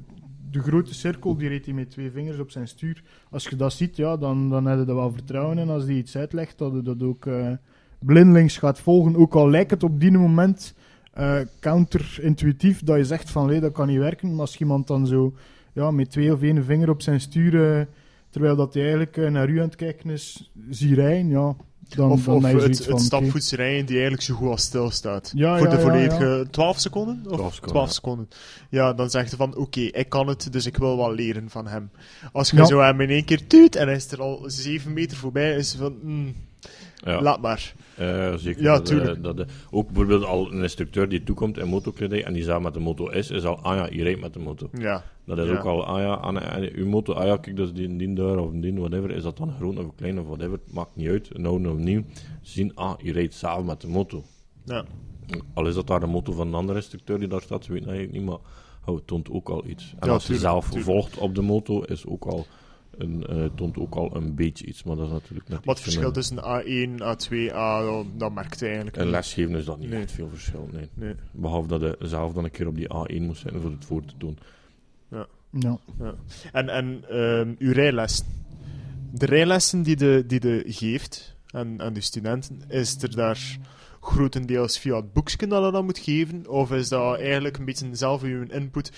[0.51, 3.03] de grote cirkel, die reed hij met twee vingers op zijn stuur.
[3.29, 5.97] Als je dat ziet, ja, dan, dan heb je er wel vertrouwen in als die
[5.97, 7.29] iets uitlegt, dat je dat ook
[7.99, 9.15] blindelings gaat volgen.
[9.15, 10.73] Ook al lijkt het op die moment
[11.13, 14.29] eh counterintuïtief dat je zegt van nee, dat kan niet werken.
[14.31, 15.33] Maar als iemand dan zo
[15.73, 17.87] ja, met twee of één vinger op zijn stuur,
[18.29, 21.55] terwijl dat hij eigenlijk eh, naar u aan het kijken is, zie rijden, ja,
[21.95, 23.21] dan, Of, dan of het, het van,
[23.59, 25.31] die eigenlijk zo goed als stilstaat.
[25.35, 27.21] Ja, Voor ja, de ja, volledige 12 seconden?
[27.25, 27.93] Of 12 seconden, 12 ja.
[27.93, 28.27] seconden.
[28.69, 31.67] Ja, dan zegt hij van, oké, ik kan het, dus ik wil wel leren van
[31.67, 31.91] hem.
[32.31, 32.65] Als je Ja.
[32.65, 35.75] zo hem in één keer tuut en hij is er al 7 meter voorbij, is
[35.75, 36.35] van, mm,
[37.03, 37.21] Ja.
[37.21, 37.73] laat maar.
[37.95, 38.61] Eh, zeker.
[38.61, 39.23] Ja, dat, eh, tuurlijk.
[39.23, 42.73] dat, eh, ook bijvoorbeeld al een instructeur die toekomt in motocredit en die zelf met
[42.73, 44.69] de moto is, is al, ah ja, je rijdt met de moto.
[44.73, 45.57] Ja, Dat is Ja.
[45.57, 48.13] ook al, ah ja, aan, aan, uw moto, ah ja, kijk, dat is die, die
[48.13, 49.11] daar of die, whatever.
[49.11, 51.29] Is dat dan groot of klein of whatever, maakt niet uit.
[51.33, 52.03] Een oude of nieuw.
[52.41, 54.23] Zien, ah, je rijdt zelf met de moto.
[54.65, 54.85] ja.
[55.53, 58.17] Al is dat daar de moto van een andere instructeur die daar staat, weten eigenlijk
[58.17, 58.37] niet, maar
[58.85, 59.93] oh, het toont ook al iets.
[59.99, 60.85] En Ja, als je zelf tuurlijk.
[60.85, 62.45] volgt op de moto, is ook al
[62.97, 65.83] een, eh, toont ook al een beetje iets, maar dat is natuurlijk net Wat het
[65.83, 69.11] verschil tussen A1, A2, A, dat, merkt hij eigenlijk In niet.
[69.11, 70.01] lesgeven is dat niet Nee.
[70.01, 70.89] echt veel verschil, nee.
[70.93, 71.13] Nee.
[71.31, 74.05] Behalve dat je zelf dan een keer op die A1 moest zitten voor het voor
[74.05, 74.37] te doen.
[75.09, 75.77] Ja.
[76.51, 78.25] En, en ehm, uw rijlessen.
[79.11, 83.57] De rijlessen die de, die de geeft aan, aan de studenten, is er daar
[84.01, 86.49] grotendeels via het boekje dat je dat moet geven?
[86.49, 88.91] Of is dat eigenlijk een beetje zelf uw input?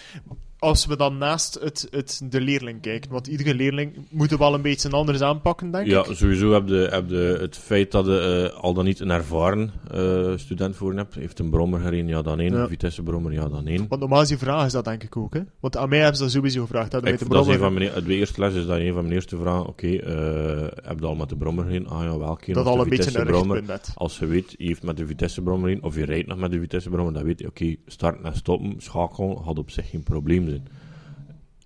[0.59, 4.61] Als we dan naast het, het, de leerling kijken, want iedere leerling moet wel een
[4.61, 6.15] beetje anders aanpakken, denk Ja, ik.
[6.15, 9.71] sowieso heb je, heb je het feit dat je eh, al dan niet een ervaren
[9.91, 11.15] eh, student voor hebt.
[11.15, 12.53] Heeft een brommer gereden, ja dan één.
[12.53, 12.67] Ja.
[12.67, 13.85] Vitesse brommer, ja dan één.
[13.89, 15.33] Want normaal is die vraag is dat denk ik ook.
[15.33, 15.41] Hè?
[15.59, 16.91] Want aan mij hebben ze dat sowieso gevraagd.
[16.91, 18.77] Dat Ik, met de dat is een brommer- van mijn, de eerste les is dat
[18.79, 19.65] een van mijn eerste vragen.
[19.67, 21.87] Oké, eh, heb je al met de brommer gereden?
[21.87, 22.53] Ah ja, welke?
[22.53, 23.63] dat al een beetje Vitesse een brommer.
[23.63, 23.91] net.
[23.95, 26.51] Als je weet, je heeft met de Vitesse brommer gereden, of je rijdt nog met
[26.51, 30.03] de Vitesse brommer, dan weet je, oké, starten en stoppen, schakelen, had op zich geen
[30.03, 30.67] probleem zijn.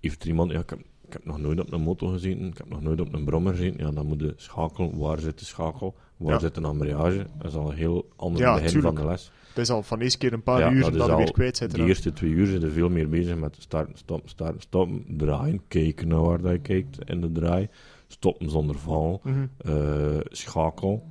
[0.00, 2.58] Heeft er iemand, ja, ik heb, ik heb nog nooit op een motor gezeten, ik
[2.58, 5.44] heb nog nooit op een brommer gezeten, ja, dan moet je schakelen, waar zit de
[5.44, 6.38] schakel, waar Ja.
[6.38, 8.96] zit een embrayage, dat is al een heel ander Ja, begin tuurlijk.
[8.96, 9.30] van de les.
[9.48, 11.70] Het is al van eerste keer een paar Ja, uur je al weer kwijt zit.
[11.74, 15.60] De eerste twee uur zijn er veel meer bezig met starten, stoppen, starten, stoppen, draaien,
[15.68, 17.68] kijken naar waar dat je kijkt in de draai,
[18.06, 19.46] stoppen zonder val, Mhm.
[19.58, 21.06] eh, schakel.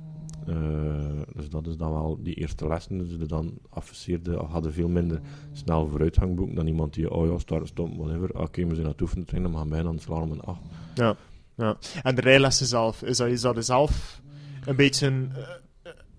[0.46, 2.98] Eh, dus dat is dan wel die eerste lessen.
[2.98, 5.20] Dus de dan afgestudeerden hadden veel minder
[5.52, 8.40] snel vooruitgang boeken dan iemand die, oh ja, starten, stoppen, whatever.
[8.40, 10.60] Oké, we zijn aan het oefenen trainen, maar gaan mij dan slaan om een 8.
[10.94, 11.16] Ja,
[11.54, 11.76] ja.
[12.02, 14.20] En de rijlessen zelf, is dat, is dat zelf
[14.64, 15.42] een beetje eh,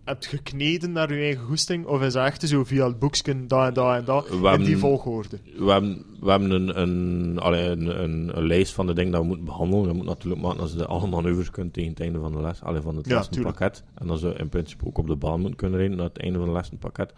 [0.06, 1.86] hebt gekneden naar je eigen goesting?
[1.86, 4.28] Of is dat echt zo via het boekje, dat en dat en dat,
[4.60, 5.39] in die volgorde?
[5.58, 9.22] We hebben, we hebben een, een, allee, een, een, een lijst van de dingen dat
[9.22, 9.88] we moeten behandelen.
[9.88, 12.62] We moeten natuurlijk maken als je alle manoeuvres kunt tegen het einde van de les,
[12.62, 13.84] allee, van het Ja, lessenpakket.
[13.94, 16.20] En dan zou je in principe ook op de baan moeten kunnen rijden naar het
[16.20, 17.13] einde van het lessenpakket.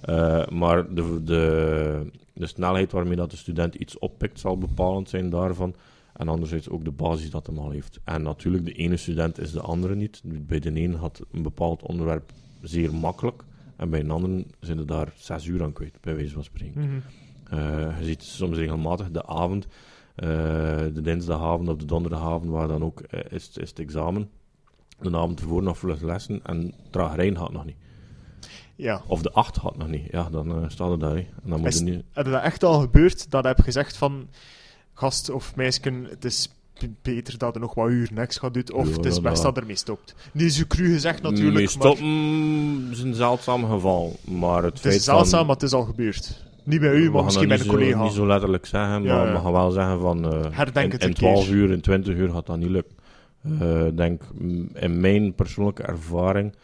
[0.00, 5.30] Eh, maar de, de, de snelheid waarmee dat de student iets oppikt zal bepalend zijn
[5.30, 5.74] daarvan.
[6.16, 8.00] En anderzijds ook de basis dat hem al heeft.
[8.04, 10.22] En natuurlijk, de ene student is de andere niet.
[10.24, 13.42] Bij de ene had een bepaald onderwerp zeer makkelijk.
[13.76, 16.80] En bij een andere zijn er daar zes uur aan kwijt, bij wijze van spreken.
[16.80, 16.98] Mhm.
[17.50, 19.66] Eh, je ziet soms regelmatig de avond,
[20.14, 20.28] eh,
[20.92, 24.30] de dinsdagavond of de donderdagavond, waar dan ook eh, is, is het examen.
[25.00, 27.76] De avond ervoor nog vlug lessen en traag rijden gaat nog niet.
[28.76, 29.02] Ja.
[29.06, 30.08] Of de acht gaat nog niet.
[30.10, 31.16] Ja, dan staat het daar.
[31.16, 32.02] En dan moet Is- je nu...
[32.12, 34.28] Heb je dat echt al gebeurd, dat je hebt gezegd van,
[34.98, 36.50] gast of meisje, het is
[37.02, 39.56] beter dat je nog wat uur niks gaat doen, of Ja, het is best dat-
[39.56, 40.14] ermee stopt?
[40.32, 44.16] Niet zo cru gezegd natuurlijk, Mee maar is een zeldzaam geval.
[44.24, 45.46] Maar het, het feit is zeldzaam, van...
[45.46, 46.44] maar het is al gebeurd.
[46.64, 48.02] Niet bij u, maar misschien bij een zo- collega.
[48.02, 50.32] niet zo letterlijk zeggen, Ja, maar we gaan wel zeggen van...
[50.32, 51.54] eh, Herdenk in, het in een 12 keer.
[51.54, 52.94] uur, in 20 uur gaat dat niet lukken.
[53.60, 56.54] Eh, Ik denk, mm, in mijn persoonlijke ervaring,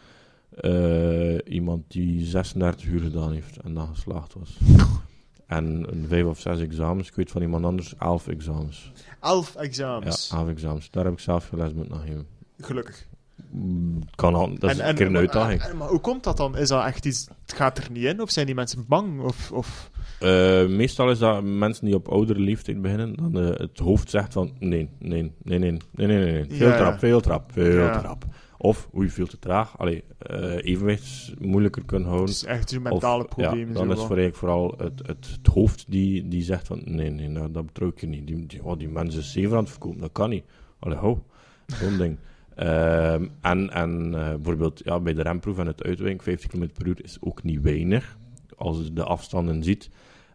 [0.61, 4.57] eh, iemand die 36 uur gedaan heeft en dan geslaagd was.
[5.55, 8.91] en een 5 of 6 examens, ik weet van iemand anders, 11 examens.
[9.21, 10.29] Elf Ja, examens.
[10.33, 10.91] 11 examens.
[10.91, 12.25] Daar heb ik zelf les moeten geven.
[12.59, 13.05] Gelukkig.
[13.49, 15.61] Mm, Kan al, dat is En- een keer een uitdaging.
[15.61, 16.57] en- Maar hoe komt dat dan?
[16.57, 18.21] Is dat echt iets, het gaat er niet in?
[18.21, 19.21] Of zijn die mensen bang?
[19.21, 19.91] Of, of...
[20.19, 24.33] Eh, meestal is dat mensen die op oudere leeftijd beginnen, dan eh, het hoofd zegt
[24.33, 26.77] van nee, nee, nee, nee, nee, nee, nee, veel Ja, ja.
[26.77, 27.99] trap, veel trap, veel Ja.
[27.99, 28.25] trap.
[28.63, 29.77] Of, oei, veel te traag.
[29.77, 32.35] Allee, eh evenwicht moeilijker kunnen Het houden.
[32.35, 33.73] is echt Of, mentale ja, probleem.
[33.73, 37.09] dan zo is voor eigenlijk vooral het, het, het hoofd die, die zegt van nee,
[37.09, 38.27] nee, nou, dat betrouw ik je niet.
[38.27, 40.43] Die, die, oh, die mensen is zeven aan het verkopen, dat kan niet.
[40.79, 41.23] Allee, ho,
[41.67, 42.17] zo'n ding.
[42.55, 46.87] Ehm, en en eh, bijvoorbeeld ja, bij de remproef en het uitwijken, 50 km per
[46.87, 48.17] uur is ook niet weinig.
[48.57, 49.89] Als je de afstanden ziet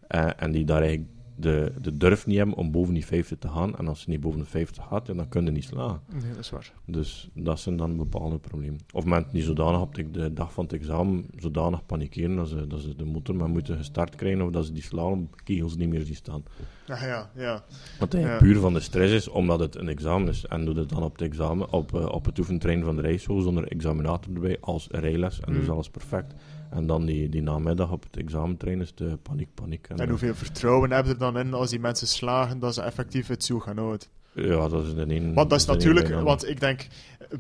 [0.09, 1.11] eh, en die daar eigenlijk
[1.41, 3.76] de, de durf niet hebben om boven die 50 te gaan.
[3.76, 6.01] En als je niet boven de 50 gaat, dan kun je niet slagen.
[6.12, 6.72] Nee, dat is waar.
[6.86, 8.78] Dus dat zijn dan bepaalde problemen.
[8.93, 12.66] Of mensen die zodanig op de, de dag van het examen zodanig panikeren dat ze,
[12.66, 16.05] dat ze de motor maar moeten gestart krijgen of dat ze die slalomkegels niet meer
[16.05, 16.43] zien staan.
[16.86, 17.64] Ja, ja, ja.
[17.99, 18.49] Wat eigenlijk Ja.
[18.53, 20.47] puur van de stress is, omdat het een examen is.
[20.47, 23.41] En doe het dan op het examen, op, eh, op het oefentrein van de rijschool
[23.41, 25.41] zonder examinator erbij als rijles.
[25.41, 25.70] En dus Mm.
[25.70, 26.34] alles perfect.
[26.71, 29.87] En dan die, die namiddag op het examentrein is het paniek, paniek.
[29.89, 32.83] En eh, hoeveel vertrouwen heb je er dan in als die mensen slagen dat ze
[32.83, 34.09] effectief het zo gaan houden?
[34.35, 35.35] Ja, dat is de een.
[35.35, 36.87] Want dat is de natuurlijk, want ik denk,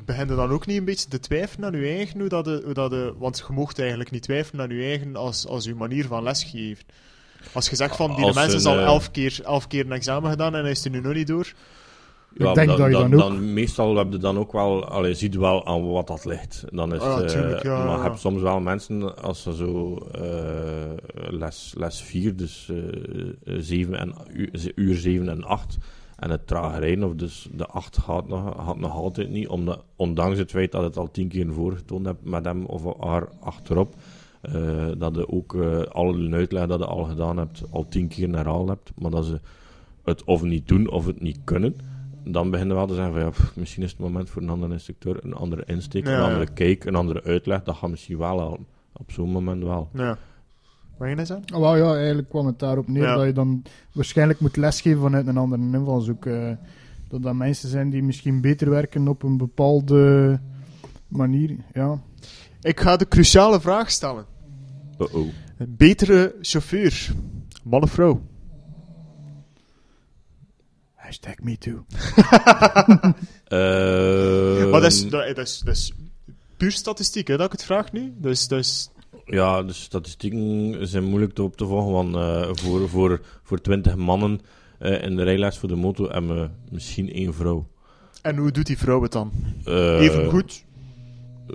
[0.04, 2.62] begin je dan ook niet een beetje te twijfelen aan je eigen, hoe dat de,
[2.64, 5.74] hoe dat de, want je mocht eigenlijk niet twijfelen aan je eigen als, als je
[5.74, 6.84] manier van lesgeven.
[7.52, 10.30] Als je zegt van, die mensen is al eh, elf keer, elf keer een examen
[10.30, 11.52] gedaan en hij is er nu nog niet door.
[12.38, 14.52] Ja, Ik denk dan, dat je dan, dan ook- dan meestal heb je dan ook
[14.52, 16.64] wel, allee, ziet je wel aan wat dat ligt.
[16.70, 17.96] Dan is, Ah, het, eh, tuurlijk, ja, maar ja.
[17.96, 22.70] je hebt soms wel mensen, als ze zo eh, les, les 4, dus
[23.44, 25.78] eh 7 en, uur, uur 7 en 8,
[26.16, 29.82] en het trage rijden, of dus de 8 gaat nog, gaat nog altijd niet, omdat,
[29.96, 33.94] ondanks het feit dat het al 10 keer voorgetoond hebt met hem of haar achterop,
[34.40, 38.28] eh, dat je ook eh alle uitleg dat je al gedaan hebt, al 10 keer
[38.34, 39.40] herhaald hebt, maar dat ze
[40.04, 41.76] het of niet doen of het niet kunnen
[42.32, 44.48] dan beginnen we wel te zeggen van ja, pff, misschien is het moment voor een
[44.48, 47.62] andere instructeur, een andere insteek, Ja, een andere kijk, een andere uitleg.
[47.62, 48.66] Dat gaat misschien wel helpen.
[48.92, 49.88] Op zo'n moment wel.
[49.94, 50.18] Ja.
[50.96, 51.54] Wat ging je zeggen?
[51.54, 53.14] Oh, wel, ja, eigenlijk kwam het daarop neer Ja.
[53.16, 53.62] dat je dan
[53.92, 56.26] waarschijnlijk moet lesgeven vanuit een andere invalshoek.
[56.26, 56.50] eh
[57.08, 60.40] dat dat mensen zijn die misschien beter werken op een bepaalde
[61.08, 61.56] manier.
[61.72, 62.00] Ja.
[62.60, 64.24] Ik ga de cruciale vraag stellen.
[64.98, 65.26] Uh-oh.
[65.58, 67.08] Een betere chauffeur,
[67.64, 68.20] man of vrouw?
[71.08, 71.84] Hashtag me too.
[73.48, 75.92] Ehm, maar dat is, dat, dat is, dat is
[76.56, 78.14] puur statistiek, hè, dat ik het vraag nu.
[78.16, 78.90] Dus, dus
[79.24, 83.96] Ja, de statistieken zijn moeilijk te op te volgen, want eh, voor, voor, voor 20
[83.96, 84.40] mannen
[84.78, 87.66] eh, in de rijles voor de moto hebben we misschien één vrouw.
[88.22, 89.32] En hoe doet die vrouw het dan?
[89.64, 90.64] Eh, Even goed?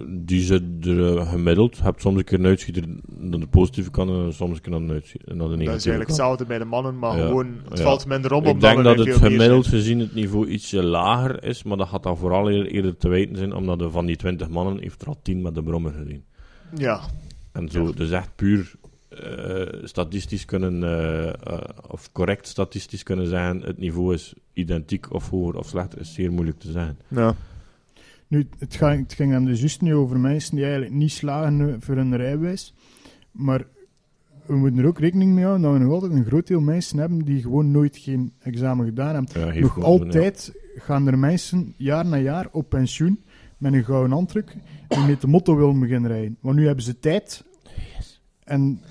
[0.07, 1.77] Die zit er eh, gemiddeld.
[1.77, 2.83] Je hebt soms een keer een uitschieter
[3.17, 5.85] naar de positieve kant en soms een keer de, uitschieter, naar de Dat negatieve is
[5.85, 6.09] eigenlijk kant.
[6.19, 7.25] hetzelfde bij de mannen, maar Ja.
[7.27, 7.83] gewoon, het Ja.
[7.83, 9.75] valt minder om Ik denk dat het gemiddeld zijn.
[9.81, 13.35] gezien het niveau ietsje lager is, maar dat gaat dan vooral eer- eerder te wijten
[13.37, 16.23] zijn, omdat er van die 20 mannen heeft er al 10 met de brommer gezien.
[16.75, 16.99] Ja,
[17.51, 18.71] En zo, dus echt puur
[19.09, 25.55] eh, statistisch kunnen, eh, of correct statistisch kunnen zeggen, het niveau is identiek of hoger
[25.57, 26.97] of slechter, is zeer moeilijk te zeggen.
[27.07, 27.35] ja.
[28.33, 31.69] Nu, het, ga, het ging dan dus juist nu over mensen die eigenlijk niet slagen
[31.69, 32.73] eh, voor een rijbewijs.
[33.31, 33.65] Maar
[34.45, 36.97] we moeten er ook rekening mee houden dat we nog altijd een groot deel mensen
[36.97, 39.53] hebben die gewoon nooit geen examen gedaan hebben.
[39.55, 40.03] Ja, Nog gewoon- ja.
[40.05, 43.23] altijd gaan er mensen jaar na jaar op pensioen
[43.57, 44.55] met een gouden handdruk
[44.87, 46.37] die met de motto willen beginnen rijden.
[46.39, 47.43] Want nu hebben ze tijd.
[48.43, 48.81] En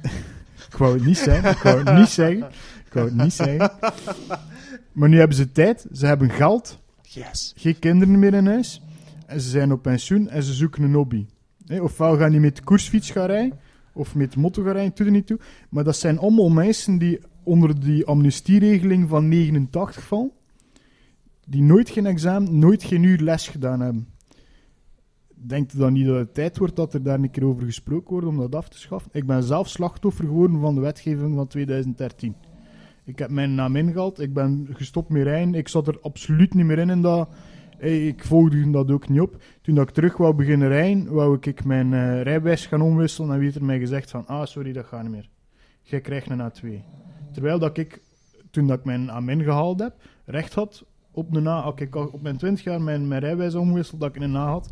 [0.70, 2.48] ik wou het niet zeggen, ik wou het niet zeggen,
[2.86, 3.70] ik wou het niet zeggen.
[4.92, 6.81] Maar nu hebben ze tijd, ze hebben geld,
[7.56, 8.82] Geen kinderen meer in huis.
[9.26, 11.26] En ze zijn op pensioen en ze zoeken een hobby.
[11.80, 13.58] Ofwel gaan die met koersfiets gaan rijden,
[13.94, 15.38] of met motto gaan rijden, doet niet toe.
[15.70, 20.32] Maar dat zijn allemaal mensen die onder die amnestieregeling van 89 vallen,
[21.46, 24.08] die nooit geen examen, nooit geen uur les gedaan hebben.
[25.34, 28.10] Denkt u dan niet dat het tijd wordt dat er daar een keer over gesproken
[28.10, 29.10] wordt om dat af te schaffen?
[29.14, 32.34] Ik ben zelf slachtoffer geworden van de wetgeving van 2013.
[33.12, 36.66] Ik heb mijn naam ingehaald, ik ben gestopt met rijden, ik zat er absoluut niet
[36.66, 37.28] meer in en dat...
[37.78, 39.36] Ik volgde dat ook niet op.
[39.62, 43.38] Toen dat ik terug wou beginnen rijden, wou ik, mijn eh, rijbewijs gaan omwisselen en
[43.38, 45.28] wie er mij gezegd van, ah sorry, dat gaat niet meer.
[45.82, 46.84] Jij krijgt een A2.
[47.32, 48.00] Terwijl dat ik,
[48.50, 49.94] toen dat ik mijn A-min gehaald heb,
[50.24, 51.60] recht had op een A.
[51.60, 54.68] Als op mijn 20 jaar mijn, mijn rijbewijs omwissel, dat ik een A had.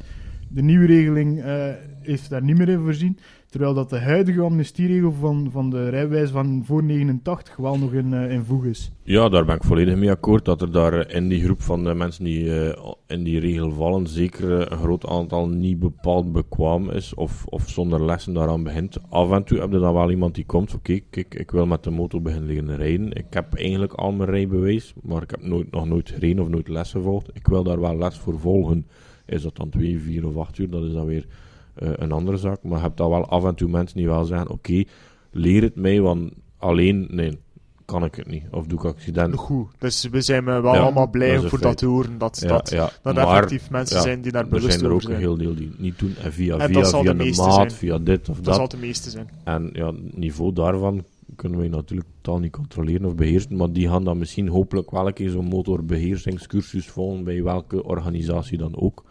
[0.52, 1.68] De nieuwe regeling eh,
[2.00, 3.18] heeft daar niet meer in voorzien.
[3.46, 8.12] Terwijl dat de huidige amnestieregel van, van de rijbewijs van voor 89 wel nog in,
[8.12, 8.92] eh, in voeg is.
[9.10, 10.44] Ja, daar ben ik volledig mee akkoord.
[10.44, 13.72] Dat er daar eh, in die groep van de mensen die eh, in die regel
[13.72, 18.62] vallen, zeker eh, een groot aantal niet bepaald bekwaam is of, of zonder lessen daaraan
[18.62, 18.98] begint.
[19.08, 21.84] Af en toe heb je dan wel iemand die komt, oké, kijk, ik wil met
[21.84, 23.12] de motor beginnen rijden.
[23.12, 26.68] Ik heb eigenlijk al mijn rijbewijs, maar ik heb nooit, nog nooit gereden of nooit
[26.68, 27.30] les gevolgd.
[27.32, 28.86] Ik wil daar wel les voor volgen.
[29.30, 31.26] Is dat dan twee, vier of acht uur, dat is dan weer
[31.74, 32.62] eh, een andere zaak.
[32.62, 34.82] Maar je hebt dan wel af en toe mensen die wel zeggen, oké,
[35.30, 37.38] leer het mij, want alleen, nee,
[37.84, 38.42] kan ik het niet.
[38.50, 39.34] Of doe ik accident.
[39.34, 39.68] Goed.
[39.78, 41.62] Dus we zijn wel Ja, allemaal dat blij een voor feit.
[41.62, 42.18] dat te horen.
[42.18, 44.84] Dat, Ja, dat, ja, dat er maar effectief mensen zijn die daar er bewust zijn
[44.84, 45.26] er ook over een zijn.
[45.28, 46.14] heel deel die niet doen.
[46.22, 47.70] En via En via, dat via de maat, zijn.
[47.70, 48.54] via dit of Dat dat.
[48.54, 49.28] zal de meeste zijn.
[49.44, 51.04] En ja, het niveau daarvan
[51.36, 53.56] kunnen we natuurlijk totaal niet controleren of beheersen.
[53.56, 58.58] Maar die gaan dan misschien hopelijk wel een keer zo'n motorbeheersingscursus volgen bij welke organisatie
[58.58, 59.04] dan ook.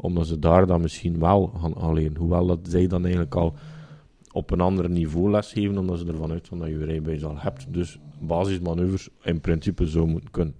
[0.00, 2.16] Omdat ze daar dan misschien wel gaan alleen.
[2.16, 3.54] Hoewel dat zij dan eigenlijk al
[4.32, 7.72] op een ander niveau lesgeven, omdat ze ervan uitgaan dat je rijbewijs al hebt.
[7.72, 10.54] Dus basismanoeuvres in principe zo moeten kunnen.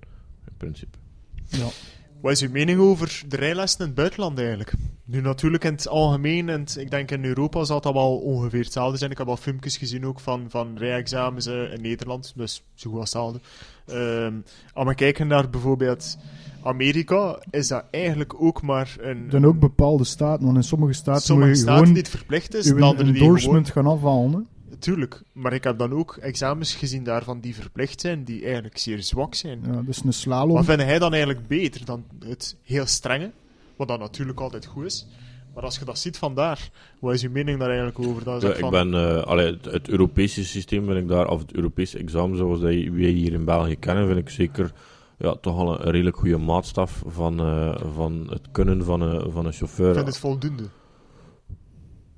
[0.47, 0.99] In principe.
[1.47, 1.68] Ja.
[2.20, 4.72] Wat is uw mening over de rijlessen in het buitenland eigenlijk?
[5.05, 8.99] Nu natuurlijk in het algemeen, en ik denk in Europa zal dat wel ongeveer hetzelfde
[8.99, 9.11] zijn.
[9.11, 13.01] Ik heb al filmpjes gezien ook van, van rijexamens eh, in Nederland, dus zo goed
[13.01, 13.41] als hetzelfde.
[13.86, 14.34] Ehm
[14.72, 16.18] als we kijken naar bijvoorbeeld
[16.62, 19.28] Amerika, is dat eigenlijk ook maar een...
[19.30, 22.12] Dan ook bepaalde staten, want in sommige staten sommige moet je staten gewoon die het
[22.12, 22.96] verplicht is, gewoon...
[22.96, 24.32] endorsement gaan afhalen.
[24.32, 24.76] hè.
[24.78, 29.02] Tuurlijk, maar ik heb dan ook examens gezien daarvan die verplicht zijn, die eigenlijk zeer
[29.02, 29.61] zwak zijn.
[29.66, 30.54] Ja, dat is een slalom.
[30.54, 33.30] Wat vind hij dan eigenlijk beter dan het heel strenge?
[33.76, 35.06] Wat dan natuurlijk altijd goed is.
[35.54, 38.24] Maar als je dat ziet vandaar, wat is uw mening daar eigenlijk over?
[38.24, 41.28] Dat is Ja, ik van, ben, eh, allee, het, het Europese systeem vind ik daar,
[41.28, 44.72] of het Europese examen zoals dat wij hier in België kennen, vind ik zeker
[45.18, 49.32] ja, toch al een, een redelijk goede maatstaf van, eh, van het kunnen van een,
[49.32, 49.94] van een ik chauffeur.
[49.94, 50.62] vind het voldoende.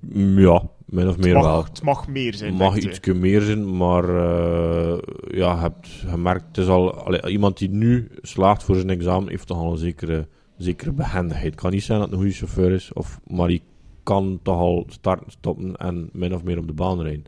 [0.01, 1.55] Mm, Ja, min of meer het, wel.
[1.55, 2.55] mag, het mag meer zijn.
[2.55, 4.99] mag denkt iets meer zijn, maar eh,
[5.31, 9.29] ja, je hebt gemerkt, het is al, allee, iemand die nu slaagt voor zijn examen,
[9.29, 11.51] heeft toch al een zekere, zekere behendigheid.
[11.51, 13.63] Het kan niet zijn dat het een goede chauffeur is, of, maar die
[14.03, 17.25] kan toch al starten, stoppen en min of meer op de baan rijden.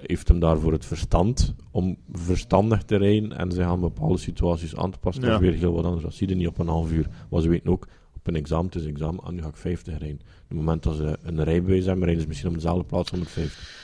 [0.00, 4.90] Heeft hem daarvoor het verstand om verstandig te rijden en zich aan bepaalde situaties aan
[4.90, 5.22] te passen.
[5.24, 6.02] Dat is weer heel wat anders.
[6.02, 7.06] Dat zie je niet op een half uur.
[7.30, 9.56] Maar ze weten ook, op een examen, het is een examen, en nu ga ik
[9.56, 10.18] 50 rijden.
[10.20, 13.82] Op het moment dat ze een rijbewijs hebben, rijden ze misschien op dezelfde plaats 150.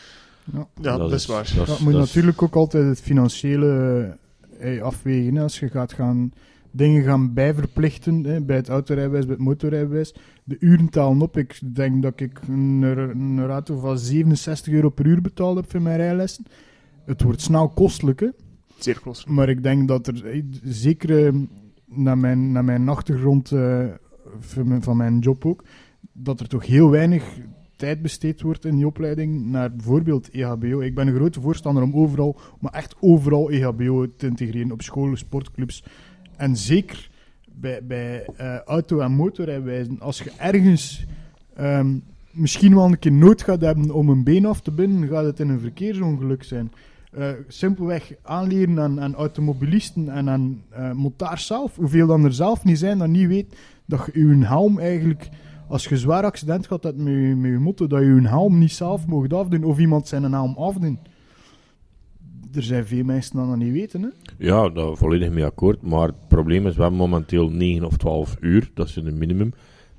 [0.52, 0.66] Ja.
[0.80, 1.52] Ja, dat, is waar.
[1.56, 4.16] dat Dat is- moet dat is- natuurlijk ook altijd het financiële
[4.58, 5.36] eh, afwegen.
[5.38, 6.32] Als je gaat gaan
[6.70, 10.14] dingen gaan bijverplichten hè, bij het autorijbewijs, bij het motorrijbewijs.
[10.44, 11.36] De uren talen op.
[11.36, 15.82] Ik denk dat ik een, een rato van 67 euro per uur betaald heb voor
[15.82, 16.44] mijn rijlessen.
[17.04, 18.28] Het wordt snel kostelijk, hè.
[18.78, 19.00] Zeer.
[19.26, 21.34] Maar ik denk dat er, eh, zeker eh,
[21.86, 23.84] naar mijn, naar mijn achtergrond eh,
[24.38, 25.64] van, mijn, van mijn job ook,
[26.12, 27.38] dat er toch heel weinig
[27.76, 30.80] tijd besteed wordt in die opleiding naar bijvoorbeeld EHBO.
[30.80, 35.18] Ik ben een grote voorstander om overal, maar echt overal EHBO te integreren op scholen,
[35.18, 35.84] sportclubs.
[36.40, 37.10] En zeker
[37.52, 40.00] bij, bij eh, auto- en motorrijbewijzen.
[40.00, 41.04] Als je ergens
[41.54, 41.98] ehm,
[42.30, 45.40] misschien wel een keer nood gaat hebben om een been af te binden, gaat het
[45.40, 46.72] in een verkeersongeluk zijn.
[47.12, 50.62] Eh, simpelweg aanleren aan, aan automobilisten en aan
[50.94, 51.76] motards zelf.
[51.76, 55.28] Hoeveel dan er zelf niet zijn, dat niet weet dat je je helm eigenlijk,
[55.68, 58.72] als je zwaar accident hebt met je, met je motor, dat je je helm niet
[58.72, 60.98] zelf mocht afdoen of iemand zijn helm afdoen.
[62.54, 64.02] Er zijn veel mensen die dat niet weten.
[64.02, 64.08] Hè?
[64.38, 65.82] Ja, daar volledig mee akkoord.
[65.82, 68.70] Maar het probleem is, we hebben momenteel 9 of 12 uur.
[68.74, 69.52] Dat is een minimum.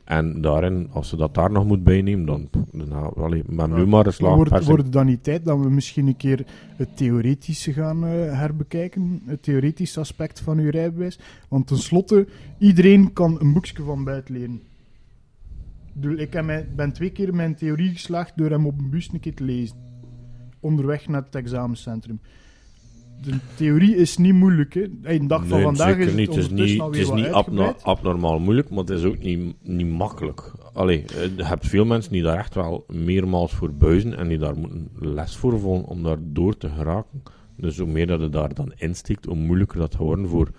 [0.03, 2.49] En daarin, als ze dat daar nog moet bijnemen, dan...
[2.71, 6.07] Nou, allee, maar nu maar een slag Wordt, het dan niet tijd dat we misschien
[6.07, 6.45] een keer
[6.75, 9.21] het theoretische gaan eh, herbekijken?
[9.25, 11.19] Het theoretische aspect van uw rijbewijs?
[11.47, 12.27] Want tenslotte,
[12.57, 14.61] iedereen kan een boekje van buiten leren.
[15.87, 18.89] Ik bedoel, Ik heb mijn- ben twee keer mijn theorie geslaagd door hem op een
[18.89, 19.75] bus een keer te lezen.
[20.61, 22.19] Onderweg naar het examencentrum.
[23.21, 24.73] De theorie is niet moeilijk.
[24.73, 24.87] Hè.
[25.01, 26.27] De dag van Nee, vandaag is het niet.
[26.27, 29.87] Het is niet, het is niet abno- abnormaal moeilijk, maar het is ook niet, niet
[29.89, 30.51] makkelijk.
[30.73, 34.37] Allee, eh, je hebt veel mensen die daar echt wel meermaals voor buizen en die
[34.37, 37.23] daar moeten les voor volgen om daar door te geraken.
[37.57, 40.51] Dus hoe meer dat je daar dan insteekt, hoe moeilijker dat worden voor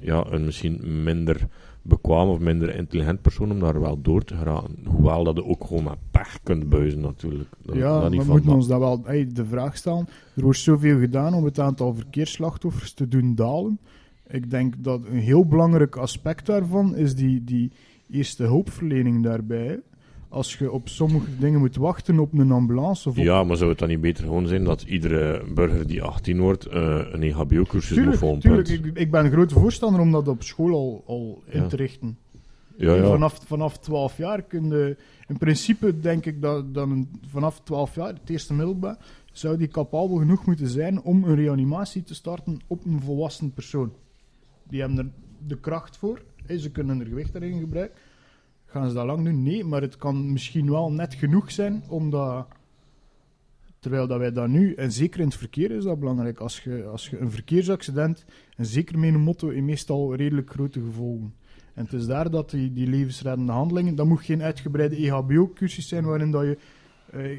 [0.00, 1.46] ja, een misschien minder
[1.86, 4.76] bekwaam of minder intelligent persoon om daar wel door te geraken.
[4.84, 7.48] Hoewel dat je ook gewoon met pech kunt buizen natuurlijk.
[7.62, 10.08] Dat, Ja, dat niet we moeten ons dat wel hey, de vraag stellen.
[10.36, 13.78] Er wordt zoveel gedaan om het aantal verkeersslachtoffers te doen dalen.
[14.26, 17.72] Ik denk dat een heel belangrijk aspect daarvan is die, die
[18.10, 19.80] eerste hulpverlening daarbij.
[20.34, 23.70] Als je op sommige dingen moet wachten op een ambulance of op Ja, maar zou
[23.70, 27.88] het dan niet beter gewoon zijn dat iedere burger die 18 wordt eh, een EHBO-cursus
[27.88, 28.40] moet Tuurlijk, volgen?
[28.40, 31.76] tuurlijk ik, ik ben een grote voorstander om dat op school al, al in te
[31.76, 32.18] richten.
[32.76, 33.06] Ja, ja.
[33.06, 34.96] Vanaf, vanaf 12 jaar kun je...
[35.28, 38.96] In principe denk ik dat, dat een, vanaf 12 jaar, het eerste middelbaar,
[39.32, 43.92] zou die capabel genoeg moeten zijn om een reanimatie te starten op een volwassen persoon.
[44.68, 45.10] Die hebben er
[45.46, 46.22] de kracht voor.
[46.58, 47.98] Ze kunnen er gewicht erin gebruiken.
[48.74, 49.42] Gaan ze dat lang doen?
[49.42, 52.46] Nee, maar het kan misschien wel net genoeg zijn, omdat...
[53.78, 56.84] Terwijl dat wij dat nu, en zeker in het verkeer is dat belangrijk, als je,
[56.84, 58.24] als je een verkeersaccident,
[58.56, 61.34] en zeker met een motto, heeft meestal redelijk grote gevolgen.
[61.74, 66.04] En het is daar dat die, die levensreddende handelingen, dat moet geen uitgebreide EHBO-cursus zijn
[66.04, 66.58] waarin dat je
[67.10, 67.38] eh,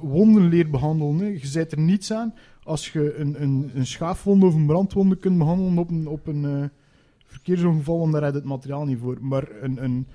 [0.00, 1.32] wonden leert behandelen.
[1.32, 5.38] Je zet er niets aan als je een, een, een schaafwonde of een brandwonde kunt
[5.38, 6.68] behandelen op een, op een eh,
[7.26, 9.18] verkeersongeval, want daar heb het materiaal niet voor.
[9.20, 10.06] Maar een, een,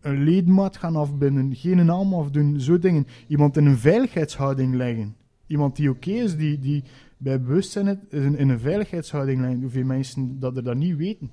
[0.00, 3.06] een ledemaat gaan afbinden, geen naam afdoen, zo dingen.
[3.26, 5.16] Iemand in een veiligheidshouding leggen.
[5.46, 6.84] Iemand die oké is, die, die
[7.16, 9.60] bij bewustzijn is, in, in een veiligheidshouding leggen.
[9.60, 11.30] Hoeveel mensen dat er dat niet weten.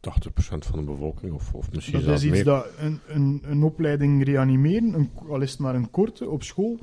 [0.00, 2.44] 80% van de bevolking, of, of misschien Dat zelfs is iets meer.
[2.44, 6.78] dat een, een, een opleiding reanimeren, een, al is het maar een korte op school,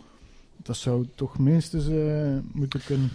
[0.63, 3.09] dat zou toch minstens eh, moeten kunnen.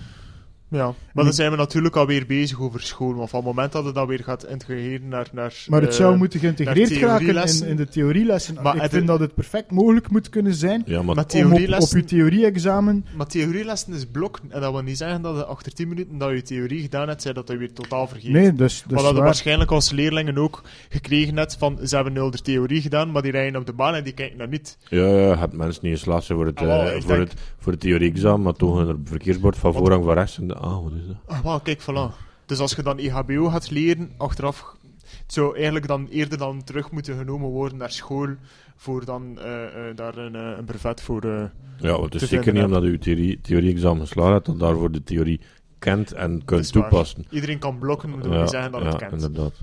[0.71, 3.14] Ja, maar dan zijn we natuurlijk alweer bezig over school.
[3.14, 5.29] Want van het moment dat het dan weer gaat integreren naar...
[5.33, 8.57] naar Maar het eh, zou moeten geïntegreerd raken in, in de theorielessen.
[8.62, 13.05] Maar ik vind dat het perfect mogelijk moet kunnen zijn Ja, maar op, je theorie-examen...
[13.16, 14.41] Maar theorielessen is blok.
[14.49, 17.23] En dat wil niet zeggen dat je achter 10 minuten dat je theorie gedaan hebt,
[17.23, 18.31] zei dat je weer totaal vergeet.
[18.31, 19.25] Nee, dus, maar dus dat je waar.
[19.25, 23.31] waarschijnlijk als leerlingen ook gekregen hebt van ze hebben nul de theorie gedaan, maar die
[23.33, 24.79] rijden op de baan en die kijken naar niet.
[24.89, 27.31] ja, ja, je hebt mensen niet geslaagd zijn voor het, Ah, wel, eh, voor denk-
[27.31, 30.39] het, voor het theorie-examen, maar toch een verkeersbord van Want- voorrang van rechts.
[30.39, 31.17] En de, ah, wat is dat?
[31.27, 32.15] Ah, wel, kijk, voilà.
[32.47, 34.77] Dus als je dan E EHBO gaat leren, achteraf,
[35.23, 38.29] het zou eigenlijk dan eerder dan terug moeten genomen worden naar school,
[38.77, 41.23] voor dan eh, eh, daar een, eh, een brevet voor...
[41.25, 41.45] eh,
[41.79, 45.03] Ja, want het is zeker niet omdat je theorie- theorie-examen geslaagd hebt, dat daarvoor de
[45.03, 45.41] theorie
[45.79, 46.83] kent en dat kunt waar.
[46.91, 47.25] toepassen.
[47.31, 49.13] Iedereen kan blokken, wil Ja, zeggen dat ja, het kent.
[49.13, 49.61] inderdaad.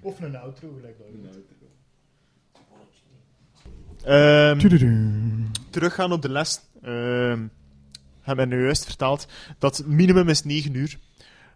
[0.00, 1.06] of een outro, gelijk dat.
[4.58, 5.12] Tududu.
[5.70, 6.60] teruggaan op de les.
[6.82, 7.40] Ehm
[8.22, 9.26] heb mij nu juist verteld
[9.58, 10.98] dat het minimum is 9 uur.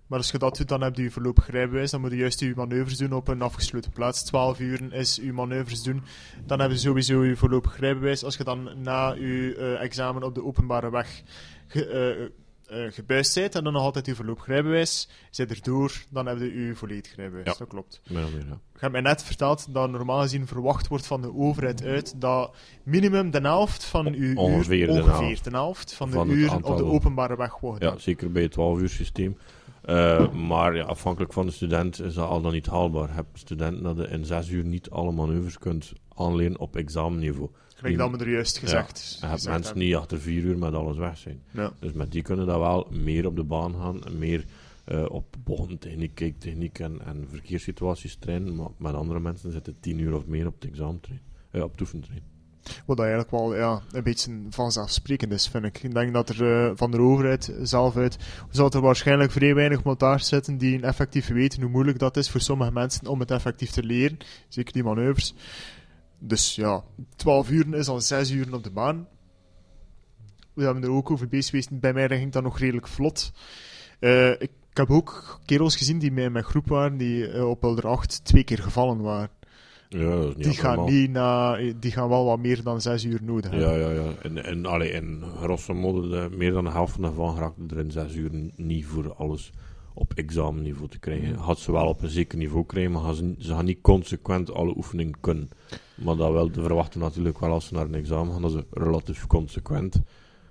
[0.06, 1.90] Maar als je dat doet, dan heb je je voorlopig rijbewijs.
[1.90, 4.24] Dan moet je juist je manoeuvres doen op een afgesloten plaats.
[4.24, 6.02] 12 uur is je manoeuvres doen.
[6.44, 8.24] Dan heb je sowieso je voorlopig rijbewijs.
[8.24, 11.22] Als je dan na je eh, examen op de openbare weg
[11.66, 12.28] ge, eh,
[12.68, 16.66] eh, gebuist bent en dan nog altijd je voorlopig rijbewijs, zit erdoor, dan heb je
[16.66, 17.46] je volledig rijbewijs.
[17.46, 17.54] Ja.
[17.58, 18.00] Dat klopt.
[18.04, 18.58] Of meer, ja.
[18.72, 22.56] Je hebt mij net verteld dat normaal gezien verwacht wordt van de overheid uit dat
[22.82, 26.30] minimum de helft van uw Ongeveer uur, de ongeveer helft de helft van de van
[26.30, 29.36] uren op de openbare weg wordt Ja, zeker bij het 12 uur systeem.
[29.82, 33.08] Eh, maar ja, afhankelijk van de student is dat al dan niet haalbaar.
[33.08, 37.50] Je hebt studenten dat je in 6 uur niet alle manoeuvres kunt aanleren op examenniveau.
[37.76, 40.96] Gelijk dat me er juist gezegd, Je hebt mensen niet achter 4 uur met alles
[40.96, 41.42] weg zijn.
[41.50, 41.72] Ja.
[41.80, 44.44] Dus met die kunnen dat wel meer op de baan gaan meer
[44.84, 48.54] eh, op bochtentechniek, kijktechniek en, en verkeerssituaties trainen.
[48.54, 51.20] Maar met andere mensen zitten 10 uur of meer op het examentrein,
[51.50, 52.22] eh, op het oefentrein.
[52.86, 55.82] Wat eigenlijk wel ja, een beetje vanzelfsprekend is, vind ik.
[55.82, 58.18] Ik denk dat er eh, van de overheid zelf uit
[58.50, 62.40] zal er waarschijnlijk vrij weinig montage zitten die effectief weten hoe moeilijk dat is voor
[62.40, 64.18] sommige mensen om het effectief te leren.
[64.48, 65.34] Zeker die manoeuvres.
[66.26, 66.84] Dus ja,
[67.16, 69.08] 12 uur is al 6 uur op de baan.
[70.54, 71.80] We hebben er ook over bezig geweest.
[71.80, 73.32] Bij mij ging dat nog redelijk vlot.
[73.98, 77.62] Eh, ik, ik heb ook kerels gezien die in mijn groep waren, die eh, op
[77.62, 79.30] Elder 8 twee keer gevallen waren.
[79.88, 83.50] Ja, niet die, gaan niet na, die gaan wel wat meer dan 6 uur nodig
[83.50, 83.70] hebben.
[83.70, 84.12] Ja, ja, ja.
[84.22, 87.78] En, en allee, in grosso modo, de, meer dan de helft van daarvan raakte er
[87.78, 89.52] in zes uur n- niet voor alles
[89.94, 91.34] op examenniveau te krijgen.
[91.34, 94.76] Had ze wel op een zeker niveau krijgen, maar ze, ze gaan niet consequent alle
[94.76, 95.48] oefeningen kunnen.
[95.96, 98.66] Maar dat wel te verwachten natuurlijk wel als ze naar een examen gaan, dat ze
[98.70, 100.00] relatief consequent,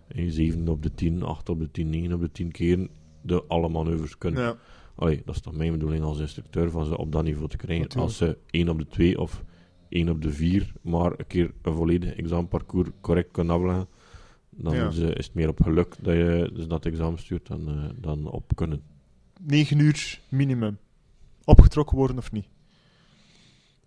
[0.08, 2.89] eh, 7 op de 10, 8 op de 10, 9 op de 10 keren,
[3.22, 4.43] de alle manoeuvres kunnen.
[4.43, 4.56] Ja.
[4.96, 7.82] Allee, dat is toch mijn bedoeling als instructeur, van ze op dat niveau te krijgen.
[7.84, 8.08] Natuurlijk.
[8.10, 9.43] Als ze 1 op de 2 of
[9.89, 13.88] 1 op de 4 maar een keer een volledig examenparcours correct kunnen afleggen,
[14.50, 14.88] dan Ja.
[14.88, 17.89] is, eh, is het meer op geluk dat je dus dat examen stuurt dan, eh,
[17.96, 18.82] dan op kunnen.
[19.41, 20.78] 9 uur minimum.
[21.43, 22.48] Opgetrokken worden of niet?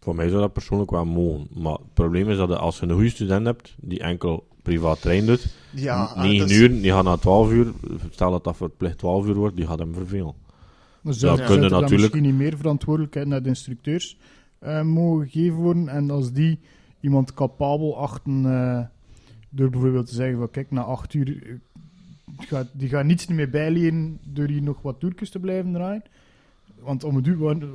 [0.00, 1.46] Voor mij zou dat persoonlijk wel mogen.
[1.54, 5.26] Maar het probleem is dat als je een goede student hebt die enkel privaat trein
[5.26, 7.72] doet, Ja, ah, 9 dat is- uur, die gaat na 12 uur,
[8.10, 10.34] stel dat dat verplicht 12 uur wordt, die gaat hem vervelen.
[11.02, 14.18] Ja, zou, kunnen dan natuurlijk- misschien niet meer verantwoordelijkheid naar de instructeurs
[14.58, 15.88] eh, mogen gegeven worden.
[15.88, 16.58] En als die
[17.00, 18.80] iemand capabel achten, eh,
[19.50, 21.52] door bijvoorbeeld te zeggen van kijk, na acht uur eh,
[22.48, 26.02] gaat, die gaat niets meer bijleren door hier nog wat toertjes te blijven draaien.
[26.82, 27.28] Want om het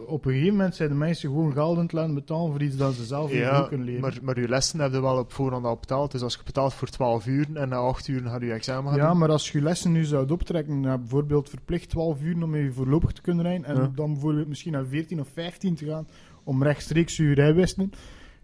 [0.05, 2.75] op een gegeven moment zijn de mensen gewoon geld aan het laten betalen voor iets
[2.77, 4.01] dat ze zelf niet Ja, kunnen leren.
[4.01, 6.11] maar, maar je lessen heb je wel op voorhand al betaald.
[6.11, 8.99] Dus als je betaalt voor 12 uur en na 8 uur ga je examen gaan
[9.01, 9.17] Ja, doen.
[9.17, 13.11] maar als je lessen nu zou optrekken naar bijvoorbeeld verplicht 12 uur om je voorlopig
[13.11, 13.91] te kunnen rijden, en Ja.
[13.95, 16.07] dan bijvoorbeeld misschien naar 14 of 15 te gaan
[16.43, 17.91] om rechtstreeks je rijbewijs te doen,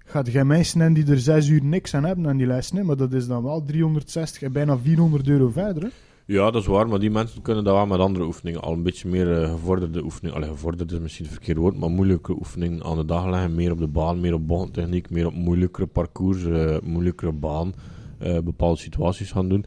[0.06, 2.84] gaat je mensen hebben die er 6 uur niks aan hebben aan die lessen, hè,
[2.84, 5.84] maar dat is dan wel 360 en bijna 400 euro verder.
[5.84, 5.90] Hè.
[6.30, 8.62] Ja, dat is waar, maar die mensen kunnen dat wel met andere oefeningen.
[8.62, 10.38] Al een beetje meer eh, gevorderde oefeningen.
[10.38, 13.56] Allee, gevorderd is misschien het verkeerde woord, maar moeilijke oefeningen aan de dag leggen.
[13.56, 17.74] Meer op de baan, meer op bochtentechniek, meer op moeilijkere parcours, eh, moeilijkere baan,
[18.18, 19.66] eh, bepaalde situaties gaan doen.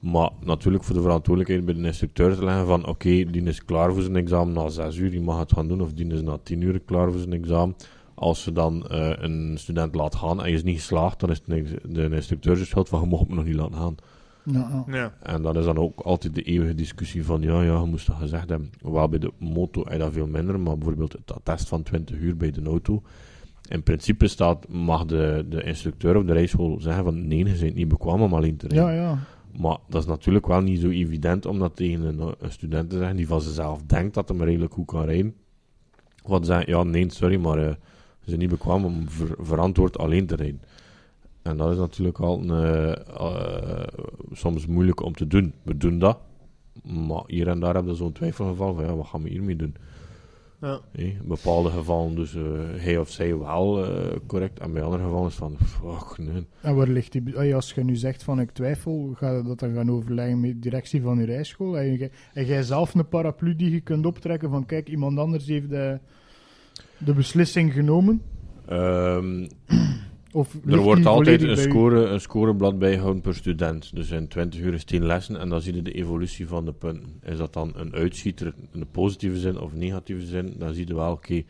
[0.00, 3.92] Maar natuurlijk voor de verantwoordelijkheid bij de instructeur te leggen van oké, die is klaar
[3.92, 5.80] voor zijn examen na 6 uur, die mag het gaan doen.
[5.80, 7.76] Of die is na 10 uur klaar voor zijn examen.
[8.14, 11.42] Als ze dan een student laat gaan en je is niet geslaagd, dan is
[11.82, 13.96] de, instructeur zijn schuld van je mag me nog niet laten gaan.
[14.86, 15.14] Ja.
[15.22, 18.16] En dat is dan ook altijd de eeuwige discussie van, ja, ja, je moest dat
[18.16, 18.70] gezegd hebben.
[18.82, 22.16] Wel, bij de moto heb je dat veel minder, maar bijvoorbeeld het attest van 20
[22.16, 23.02] uur bij de auto.
[23.68, 27.74] In principe staat, mag de, de instructeur of de rijschool zeggen van, nee, je bent
[27.74, 28.94] niet bekwaam om alleen te rijden.
[28.94, 29.18] ja, ja.
[29.58, 32.96] Maar dat is natuurlijk wel niet zo evident om dat tegen een, een student te
[32.98, 35.34] zeggen die van zichzelf denkt dat hij maar redelijk goed kan rijden.
[36.24, 37.74] Wat zeggen, ja, nee, sorry, maar eh,
[38.20, 40.60] Ze zijn niet bekwaam om ver- verantwoord alleen te rijden.
[41.42, 43.86] En dat is natuurlijk al een, eh, eh,
[44.32, 45.54] soms moeilijk om te doen.
[45.62, 46.18] We doen dat,
[46.82, 49.76] maar hier en daar hebben we zo'n twijfelgeval van ja, wat gaan we hiermee doen?
[50.60, 50.80] Ja.
[50.92, 52.42] In bepaalde gevallen dus eh,
[52.76, 56.46] hij of zij wel eh, correct, en bij andere gevallen is het van fuck, nee.
[56.60, 57.38] En waar ligt die...
[57.38, 60.40] ah ja, Als je nu zegt van ik twijfel, ga je dat dan gaan overleggen
[60.40, 61.78] met de directie van je rijschool?
[61.78, 65.46] En jij, en jij zelf een paraplu die je kunt optrekken van kijk, iemand anders
[65.46, 65.98] heeft de,
[66.98, 68.22] de beslissing genomen?
[68.66, 69.48] Ehm,
[70.32, 73.94] Of Er wordt altijd een, score, een scoreblad bijgehouden per student.
[73.94, 76.72] Dus in 20 uur is 10 lessen en dan zie je de evolutie van de
[76.72, 77.20] punten.
[77.22, 80.94] Is dat dan een uitschieter in de positieve zin of negatieve zin, dan zie je
[80.94, 81.42] wel, oké,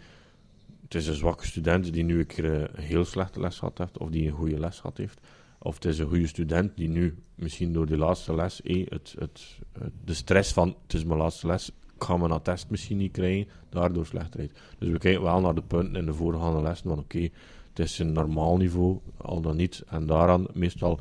[0.84, 3.78] het is een zwakke student die nu een keer eh, een heel slechte les gehad
[3.78, 5.20] heeft, of die een goede les gehad heeft.
[5.58, 9.14] Of het is een goede student die nu misschien door die laatste les, eh, het,
[9.18, 11.70] het, het- de stress van het is mijn laatste les,
[12.00, 14.60] ik ga mijn attest misschien niet krijgen, daardoor slecht rijdt.
[14.78, 17.28] Dus we kijken wel naar de punten in de voorgaande lessen van oké,
[17.68, 19.82] het is een normaal niveau, al dan niet.
[19.88, 21.00] En daaraan meestal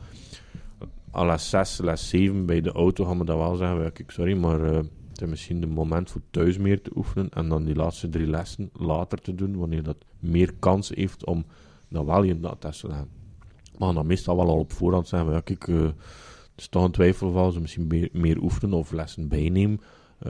[1.16, 3.78] à les 6, les 7 bij de auto gaan we dat wel zeggen.
[3.78, 4.76] wel, Kijk, sorry, maar eh,
[5.10, 8.28] het is misschien de moment voor thuis meer te oefenen en dan die laatste drie
[8.28, 11.46] lessen later te doen, wanneer dat meer kans heeft om
[11.88, 13.08] dan wel in dat test te leggen.
[13.78, 15.82] Maar dan meestal wel al op voorhand zeggen we, ja, kijk, eh,
[16.52, 19.82] het is toch een twijfelgeval, ze misschien meer, meer oefenen of lessen bijnemen,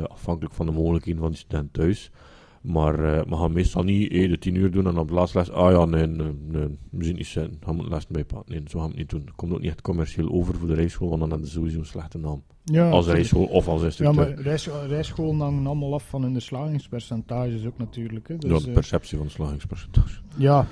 [0.07, 2.11] afhankelijk van de mogelijkheden van die student thuis.
[2.61, 5.37] Maar eh, we gaan meestal niet eh, de tien uur doen en op de laatste
[5.37, 8.53] les, ah ja, nee, nee, nee we zien niet zitten, gaan we lessen bijpakken.
[8.55, 9.35] Nee, zo gaan we het niet doen.
[9.35, 11.85] Komt ook niet echt commercieel over voor de rijschool, want dan hebben ze sowieso een
[11.85, 12.43] slechte naam.
[12.63, 14.15] Ja, als rijschool of als Ja, instructeur.
[14.15, 18.27] maar rijs, rijscholen hangen allemaal af van hun slagingspercentages ook natuurlijk.
[18.27, 18.37] Hè.
[18.37, 20.19] Dus, ja, de eh, perceptie van de slagingspercentage.
[20.35, 20.65] Ja,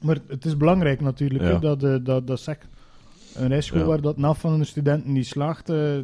[0.00, 1.48] maar het is belangrijk natuurlijk Ja.
[1.50, 2.66] hè, dat, eh, dat, dat zegt.
[3.34, 3.86] Een rijschool Ja.
[3.86, 5.98] waar dat na van de studenten niet slaagt, eh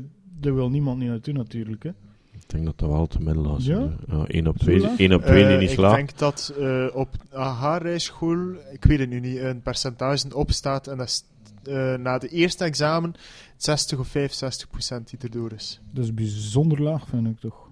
[0.45, 1.83] daar wil niemand niet naartoe natuurlijk.
[1.83, 1.89] Hè.
[2.33, 3.65] Ik denk dat dat wel te middel is.
[3.67, 3.79] Ja?
[3.79, 3.91] Ja?
[4.09, 4.99] Ja, 1 op Zo 2 laag?
[4.99, 5.95] één op twee die Eh, niet ik slaagt.
[5.97, 8.39] denk dat eh, op AH-rijschool,
[8.73, 11.25] ik weet het nu niet, een percentage op staat en dat is
[11.65, 13.15] eh, na de eerste examen
[13.57, 15.81] 60 of 65 procent die erdoor is.
[15.91, 17.64] Dat is bijzonder laag, vind ik toch.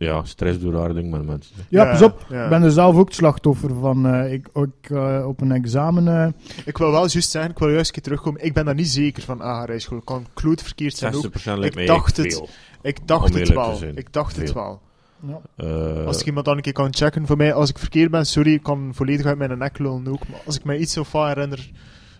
[0.00, 1.54] Ja, stress door haar ding met mensen.
[1.68, 2.26] Ja, pas op.
[2.28, 2.44] ja.
[2.44, 4.06] Ik ben er zelf ook het slachtoffer van.
[4.06, 6.08] eh, ik, ik eh, op een examen.
[6.08, 6.28] eh,
[6.64, 8.88] Ik wil wel juist zeggen, ik wil juist een keer terugkomen, ik ben daar niet
[8.88, 9.98] zeker van AH-rijschool.
[9.98, 11.24] Ik kan kloot verkeerd zijn ook.
[11.24, 12.34] 60% lijkt mij dacht het.
[12.34, 12.48] veel.
[12.82, 13.78] Ik dacht het wel.
[13.94, 14.80] Ik dacht het wel.
[15.26, 15.40] ja.
[15.56, 18.26] Eh, Als ik iemand dan een keer kan checken voor mij, als ik verkeerd ben,
[18.26, 20.28] sorry, ik kan volledig uit mijn nek lullen ook.
[20.28, 21.70] Maar als ik mij iets of wat herinner,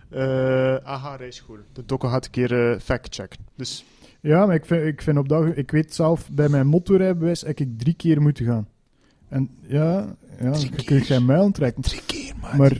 [0.09, 1.57] eh AH-rijschool.
[1.73, 3.39] De dokken gaat een keer eh, fact-checken.
[3.55, 3.85] Dus
[4.21, 5.57] ja, maar ik vind, ik vind op dat.
[5.57, 8.67] Ik weet zelf, bij mijn motorrijbewijs heb ik drie keer moeten gaan.
[9.29, 10.85] En ja, ja Drie je keer?
[10.85, 11.81] kunt geen mijl trekken.
[11.83, 12.71] drie keer, maar, Maar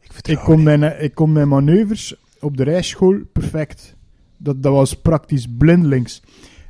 [0.00, 0.64] ik Ik kon, niet.
[0.64, 3.94] mijn, ik kon mijn manoeuvres op de rijschool perfect.
[4.36, 6.22] Dat, dat was praktisch blindelings.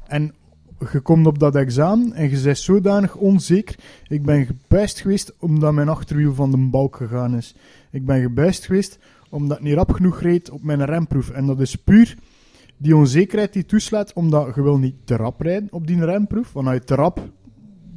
[0.06, 0.34] En
[0.92, 3.76] je komt op dat examen en je bent zodanig onzeker.
[4.08, 7.54] Ik ben gebuist geweest omdat mijn achterwiel van de balk gegaan is.
[7.90, 11.30] Ik ben gebuist geweest omdat ik niet rap genoeg reed op mijn remproef.
[11.30, 12.16] En dat is puur
[12.82, 16.52] die onzekerheid die toeslaat, omdat je wil niet te rap rijden op die remproef.
[16.52, 17.20] Want als je te rap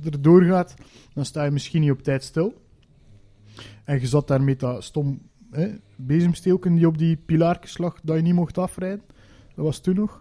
[0.04, 0.76] erdoor gaat,
[1.14, 2.54] dan sta je misschien niet op tijd stil.
[3.84, 5.22] En je zat daar met dat stom
[5.52, 9.02] hè, bezemsteelken die op die pilaartjes lag, dat je niet mocht afrijden.
[9.56, 10.18] Dat was toen nog.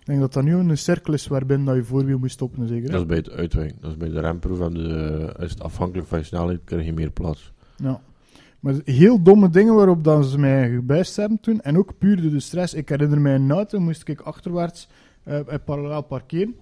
[0.00, 2.84] Ik denk dat dat nu een cirkel is waarbinnen dat je voorwiel moet stoppen, zeker.
[2.84, 2.90] hè?
[2.90, 3.76] Dat is bij het uitwijken.
[3.80, 4.60] Dat is bij de remproef.
[4.60, 7.52] En de, is het afhankelijk van je snelheid, krijg je meer plaats.
[7.76, 8.00] Ja.
[8.66, 11.60] Maar heel domme dingen waarop dan ze mij gebuist hebben toen.
[11.60, 12.74] En ook puur door de stress.
[12.74, 14.88] Ik herinner mij een auto, moest ik achterwaarts
[15.22, 16.56] eh, eh, parallel parkeren.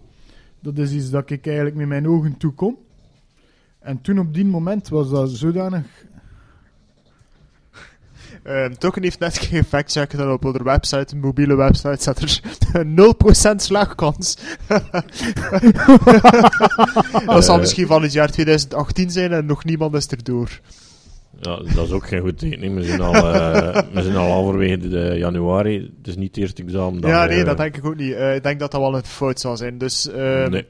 [0.60, 2.76] Dat is iets dat ik eigenlijk met mijn ogen toe kon.
[3.78, 5.86] En toen op die moment was dat zodanig...
[8.42, 12.40] Eh, Token heeft net gefactchecken dat op onze website, een mobiele website, staat er
[13.52, 14.36] 0% slagkans.
[17.26, 17.60] dat zal Eh.
[17.60, 20.60] misschien van het jaar 2018 zijn en nog niemand is erdoor.
[21.40, 22.74] Ja, dat is ook geen goed teken.
[22.74, 25.92] We zijn al, eh, we zijn al halverwege de, januari.
[25.98, 27.00] Het is niet het eerste examen.
[27.00, 28.12] dat ja, nee, eh, dat denk ik ook niet.
[28.12, 29.78] Eh, ik denk dat dat wel een fout zal zijn.
[29.78, 30.66] Dus, eh, Nee.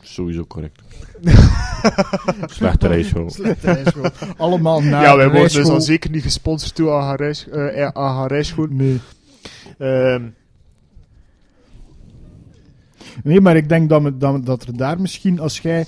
[0.00, 0.82] Sowieso correct.
[2.46, 3.30] Slechte rijschool.
[3.30, 4.10] Slechte rijschool.
[4.36, 7.88] Allemaal na ja, wij de worden dus al zeker niet gesponsord door AH Rijs- eh,
[7.92, 8.66] AH Rijschool.
[8.70, 9.00] Nee.
[9.78, 10.22] Ehm,
[13.24, 15.84] Nee, maar ik denk dat, me, dat, dat er daar misschien, als jij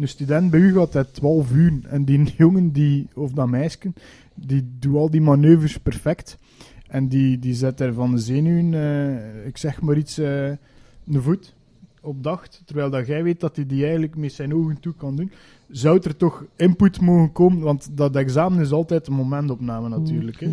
[0.00, 3.92] een student bij u gaat uit 12 uur en die jongen, die, of dat meisje,
[4.34, 6.38] die doet al die manoeuvres perfect
[6.86, 11.22] en die, die zet er van de zenuwen, eh, ik zeg maar iets, eh, een
[11.22, 11.54] voet
[12.00, 15.16] op dacht, terwijl dat jij weet dat hij die eigenlijk met zijn ogen toe kan
[15.16, 15.32] doen,
[15.68, 20.40] zou er toch input mogen komen, want dat examen is altijd een momentopname natuurlijk.
[20.40, 20.48] Hè.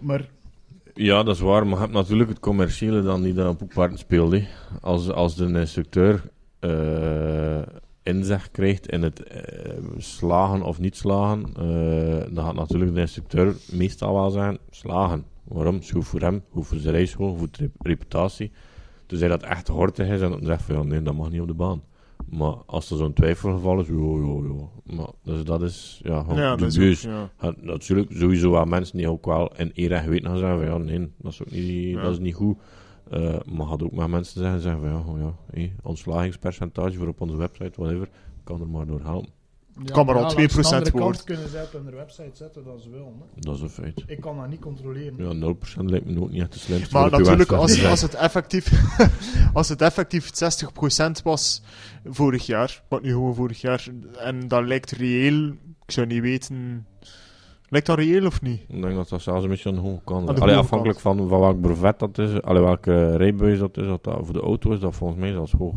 [0.00, 0.28] Maar
[0.94, 3.98] Ja, dat is waar, maar je hebt natuurlijk het commerciële dan die daar op paarden
[3.98, 4.42] speelt.
[4.80, 7.62] Als, als de instructeur eh,
[8.04, 13.54] inzicht krijgt in het eh, slagen of niet slagen, eh, dan gaat natuurlijk de instructeur
[13.72, 15.24] meestal wel zeggen, slagen.
[15.44, 15.74] Waarom?
[15.74, 18.52] Het is goed voor hem, goed voor zijn rijschool, goed voor de rep- reputatie.
[19.06, 21.40] Dus hij dat echt hortig is en dan zegt van, ja, nee, dat mag niet
[21.40, 21.82] op de baan.
[22.30, 24.70] Maar als er zo'n twijfelgeval is, jo, jo, jo.
[24.96, 27.06] Maar, dus dat is, ja, gewoon Ja, dubieus.
[27.06, 27.30] ook, ja.
[27.40, 30.66] Ja, natuurlijk, sowieso wel mensen die ook wel in eer en geweten gaan zeggen van
[30.66, 32.56] ja, nee, dat is ook niet, dat is niet goed.
[33.10, 37.08] Eh, maar gaat ook maar mensen zeggen, zeggen van ja, oh ja hé, ontslagingspercentage voor
[37.08, 38.08] op onze website, whatever,
[38.44, 39.30] kan er maar door helpen.
[39.84, 41.24] kan maar al 2% langs de andere kant worden.
[41.24, 43.06] kunnen zij op hun website zetten dat ze willen.
[43.06, 43.40] Hè.
[43.40, 44.02] Dat is een feit.
[44.06, 45.38] Ik kan dat niet controleren.
[45.38, 46.94] Ja, 0% lijkt me ook niet echt de slimste.
[46.94, 48.72] Maar natuurlijk, als, als, het effectief,
[49.52, 50.30] als het effectief
[51.18, 51.62] 60% was
[52.04, 53.86] vorig jaar, wat nu gewoon vorig jaar,
[54.18, 55.48] en dat lijkt reëel,
[55.86, 56.86] ik zou niet weten,
[57.68, 58.60] lijkt dat reëel of niet?
[58.68, 60.40] Ik denk dat dat zelfs een beetje aan de hoge kant is.
[60.40, 64.18] Allee, afhankelijk van, van welk brevet dat is, allee, welke rijbewijs dat is, dat dat
[64.22, 65.74] voor de auto is, dat volgens mij zelfs hoog.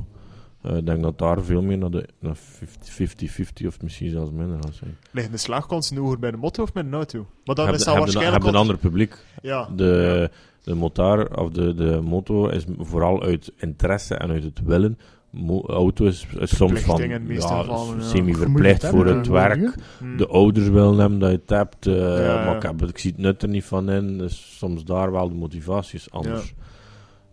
[0.61, 4.57] Eh, ik denk dat daar veel meer naar de naar 50-50 of misschien zelfs minder
[4.61, 4.97] gaat zijn.
[5.11, 7.25] Liggen de slaagkansen hoger bij de motto of bij de auto?
[7.45, 8.43] Maar dan Heb is dat heb waarschijnlijk...
[8.43, 9.15] je een ander publiek.
[9.41, 10.31] Ja, De,
[10.63, 14.97] de motar of de, de moto is vooral uit interesse en uit het willen.
[15.29, 17.07] Mo- auto is, is soms van de
[17.39, 19.75] ja, semi-verplicht voor het werk.
[19.99, 20.17] Hm.
[20.17, 22.45] De ouders willen hem dat je het hebt, eh, ja.
[22.45, 24.17] maar ik, heb, het- ik zie het nut er niet van in.
[24.17, 26.53] Dus soms daar wel de motivatie is anders.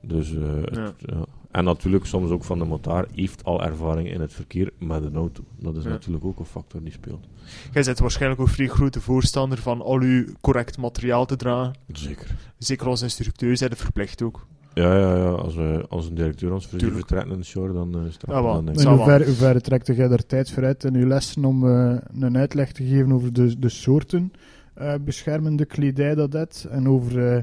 [0.00, 0.92] Dus, eh, het- Ja.
[0.98, 1.24] ja.
[1.50, 5.16] En natuurlijk soms ook van de motar heeft al ervaring in het verkeer met een
[5.16, 5.44] auto.
[5.58, 5.88] Dat is Ja.
[5.88, 7.26] natuurlijk ook een factor die speelt.
[7.72, 11.74] Jij bent waarschijnlijk ook vrij grote voorstander van al uw correct materiaal te dragen.
[11.92, 12.34] Zeker.
[12.58, 14.46] Zeker als instructeur zijn er verplicht ook.
[14.74, 15.28] Ja, ja, ja.
[15.30, 18.64] Als, we, als een directeur ons voor in de show, dan uh, staat Ja, dan
[18.64, 18.76] niks.
[18.76, 19.16] En Zal hoe wel.
[19.16, 22.36] ver, hoe ver trekt jij er tijd voor uit in uw lessen om eh, een
[22.36, 24.32] uitleg te geven over de, de soorten
[24.74, 27.42] eh, beschermende kledij dat het en over, eh,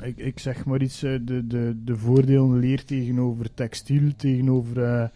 [0.00, 5.08] ik, ik zeg maar iets, eh, de, de, de voordelen leer tegenover textiel, tegenover, eh,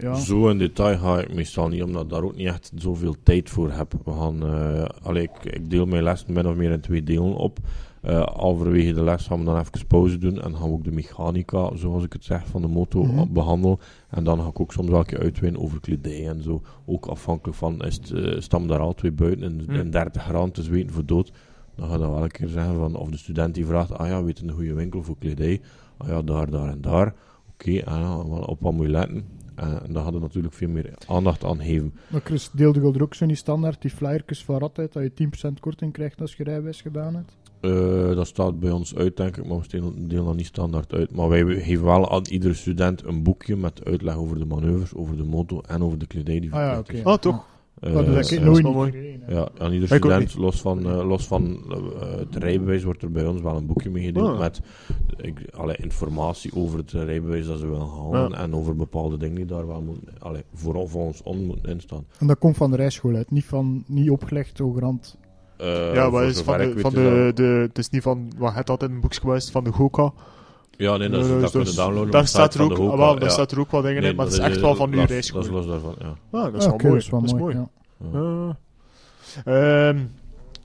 [0.00, 3.14] ja, Zo in detail ga ik meestal niet, omdat ik daar ook niet echt zoveel
[3.22, 3.92] tijd voor heb.
[4.04, 7.34] We gaan, eh, allee, ik, ik deel mijn les min of meer in twee delen
[7.36, 7.58] op.
[8.02, 10.92] Eh halverwege de les gaan we dan even pauze doen en gaan we ook de
[10.92, 13.32] mechanica, zoals ik het zeg, van de moto Mhm.
[13.32, 13.78] behandelen.
[14.10, 16.62] En dan ga ik ook soms wel een keer uitweiden over kledij en zo.
[16.86, 19.74] Ook afhankelijk van, is het, eh, staan we daar al twee buiten in, Mhm.
[19.80, 21.32] in 30 graden te zweten voor dood.
[21.76, 24.08] Dan ga je dat wel een keer zeggen van, of de student die vraagt, ah
[24.08, 25.60] ja, weet een goede winkel voor kledij?
[25.96, 27.14] Ah ja, daar, daar en daar.
[27.52, 29.24] Oké, ah ja, op wat moet je letten?
[29.58, 31.94] Eh, en daar hadden natuurlijk veel meer aandacht aan geven.
[32.08, 35.12] maar Chris, deelde je er ook zo niet standaard die flyertjes van Radtijd, dat je
[35.14, 37.36] 10% korting krijgt als je rijbewijs gedaan hebt?
[37.60, 41.14] Eh, dat staat bij ons uit, denk ik, maar we delen dat niet standaard uit.
[41.16, 45.16] Maar wij geven wel aan iedere student een boekje met uitleg over de manoeuvres, over
[45.16, 47.04] de moto en over de kledij die Ah ja, is.
[47.04, 47.46] Ah, toch?
[47.80, 49.20] Eh, dat nooit is niet mooi.
[49.28, 53.26] Ja, aan ieder student, los van, eh, los van eh, het rijbewijs, wordt er bij
[53.26, 54.38] ons wel een boekje meegedeeld Ah.
[54.38, 54.60] met
[55.16, 58.36] ik, alle informatie over het rijbewijs dat ze willen halen Ja.
[58.36, 62.04] en over bepaalde dingen die daar wel moeten, allee, voor, voor ons on moeten instaan.
[62.18, 65.16] En dat komt van de rijschool uit, niet, van, niet opgelegd hogerhand.
[65.56, 68.70] Eh, ja, maar is van de, van de, de, het is niet van, wat het
[68.70, 70.12] altijd in een boekje geweest, van de Goka.
[70.76, 72.10] Ja, nee, dat, is, dat dus kunnen downloaden.
[72.10, 73.28] Daar op de staat er ook, de ah, Hoka, wel, daar ja.
[73.30, 74.96] staat er ook wel dingen Nee, in, maar het dat is echt wel van uw
[74.98, 75.40] los- rijschool.
[75.40, 76.14] Dat is los daarvan, ja.
[76.38, 76.92] Ah, dat is Ah, wel mooi.
[76.92, 77.54] dat is wel dat is mooi.
[77.56, 77.68] ja.
[78.12, 78.56] Ja.
[79.44, 79.98] Ehm,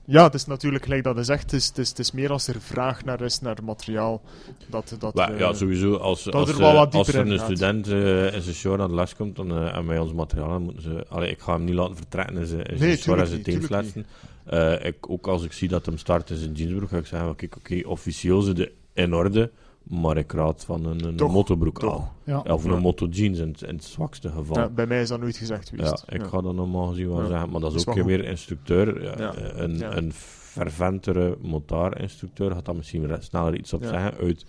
[0.06, 2.32] ja, het is natuurlijk, gelijk dat is echt, het is, het, is, het is meer
[2.32, 4.22] als er vraag naar is, naar materiaal.
[4.68, 7.38] Dat, dat, Maar eh, ja, sowieso, als, dat als, er wel wat als er een
[7.40, 7.46] gaat.
[7.46, 10.50] student eh, in zijn show aan de les komt dan, eh, en wij ons materiaal
[10.50, 11.06] hebben, moeten ze...
[11.10, 14.06] Allee, ik ga hem niet laten vertrekken in zijn in Nee, show en zijn.
[14.46, 17.36] Eh, ik, ook als ik zie dat hem start in zijn jeansbroek, ga ik zeggen,
[17.36, 19.52] kijk, oké, officieel zit het in orde,
[19.84, 22.00] maar ik raad van een, een Toch, motobroek toch.
[22.02, 22.10] aan.
[22.24, 22.42] Ja.
[22.46, 22.80] Ja, Of een Ja.
[22.80, 24.58] moto jeans in, het- in het zwakste geval.
[24.58, 27.28] ja, bij mij is dat nooit gezegd Ja, ik ga dat normaal gezien wel Ja.
[27.28, 29.20] zeggen, maar dat is is ook weer instructeur.
[29.62, 29.98] Een, Ja.
[29.98, 33.88] een ferventere motaar-instructeur gaat daar misschien sneller iets op Ja.
[33.90, 34.46] zeggen, uit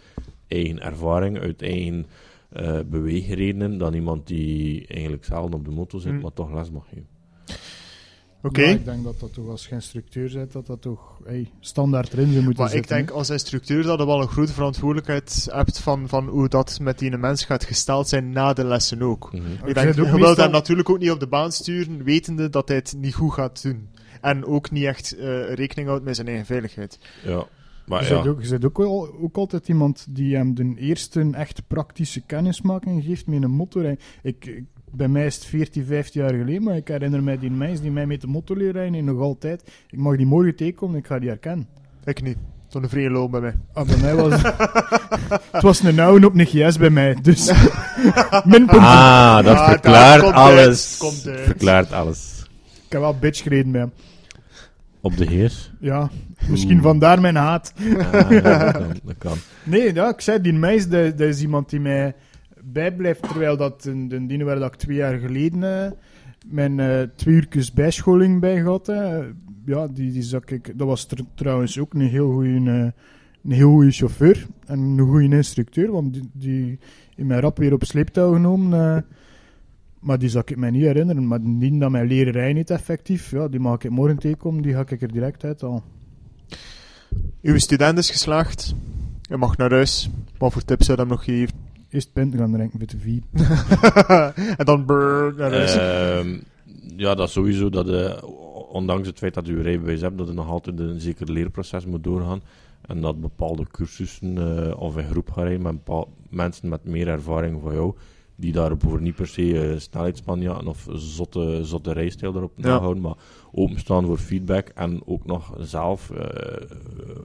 [0.48, 2.06] eigen ervaring, uit eigen
[2.48, 6.20] eh, beweegredenen, dan iemand die eigenlijk zelden op de moto zit, Hm.
[6.20, 7.06] maar toch les mag geven.
[8.44, 11.50] Oké, Maar ik denk dat dat toch als geen structuur zit, dat dat toch hey,
[11.60, 12.96] standaard erin zou moeten maar ik zitten.
[12.96, 16.98] denk als instructeur dat je wel een grote verantwoordelijkheid hebt van, van hoe dat met
[16.98, 19.32] die mens gaat gesteld zijn na de lessen ook.
[19.32, 19.42] Mhm.
[19.46, 22.04] Ik Ik denk, zit je ook wilt hem natuurlijk ook niet op de baan sturen,
[22.04, 23.88] wetende dat hij het niet goed gaat doen.
[24.20, 26.98] En ook niet echt eh, rekening houdt met zijn eigen veiligheid.
[27.24, 27.46] Ja,
[27.86, 28.14] maar je ja.
[28.14, 32.20] bent ook, je bent ook, wel- ook altijd iemand die hem de eerste echt praktische
[32.20, 33.84] kennismaking geeft met een motor.
[33.84, 33.98] Ik,
[34.46, 34.64] ik-
[34.96, 37.90] bij mij is het 14, 15 jaar geleden, maar ik herinner mij die meisje die
[37.90, 39.62] mij met de motor leert rijden en nog altijd.
[39.90, 41.66] Ik mag die morgen tegenkomen en ik ga die herkennen.
[42.04, 42.36] Ik niet.
[42.68, 43.54] Zo'n vrije loon bij mij.
[43.72, 44.42] Ah, bij mij was
[45.52, 47.52] het was een oude op een GS bij mij, dus
[48.44, 48.82] minpunt.
[48.82, 50.96] Ah, dat Ah, verklaart dat komt uit, alles.
[50.96, 51.40] komt uit.
[51.40, 52.42] Verklaart alles.
[52.86, 53.92] Ik heb wel bitch gereden met hem.
[55.00, 55.72] Op de heers?
[55.80, 56.10] Ja,
[56.48, 56.82] misschien Oeh.
[56.82, 57.72] vandaar mijn haat.
[58.12, 59.00] Ah, ja, dat kan.
[59.02, 59.36] Dat kan.
[59.62, 62.14] Nee, ja, ik zei, die meisje, dat, dat is iemand die mij
[62.72, 65.90] bijblijft, terwijl dat de, de dingen waar dat ik twee jaar geleden eh,
[66.46, 69.16] mijn eh, twee uurtjes bijscholing bij had, hè,
[69.66, 72.48] ja, die, die zag ik, dat was tr- trouwens ook een heel goede
[73.44, 76.78] een heel goede chauffeur en een goede instructeur, want die, die
[77.16, 78.94] in mijn rap weer op sleeptouw genomen.
[78.96, 79.02] eh,
[80.00, 81.26] maar die zal ik mij niet herinneren.
[81.26, 84.72] Maar die dat mijn leren rijden niet effectief, ja, die maak ik morgen tegenkomen, die
[84.74, 85.82] ga ik er direct uit al.
[87.42, 88.74] Uw student is geslaagd.
[89.22, 90.10] Je mag naar huis.
[90.38, 91.54] Wat voor tips zou je hem nog geven?
[91.94, 93.22] Eerst punten gaan drinken voor de vier.
[94.58, 95.76] en dan brrr, naar huis.
[95.76, 96.38] Ehm,
[96.96, 97.68] ja, dat sowieso.
[97.70, 98.22] Dat, eh,
[98.72, 102.04] ondanks het feit dat je rijbewijs hebt, dat je nog altijd een zeker leerproces moet
[102.04, 102.42] doorgaan.
[102.86, 104.38] En dat bepaalde cursussen
[104.68, 107.94] eh, of in groep gaan rijden met bepaal- mensen met meer ervaring van jou,
[108.36, 112.66] die daar voor niet per se eh, snelheidsspanjaarden of zotte, zotte rijstijl erop Ja.
[112.68, 113.16] nahouden, maar
[113.52, 116.66] openstaan voor feedback en ook nog zelf eh,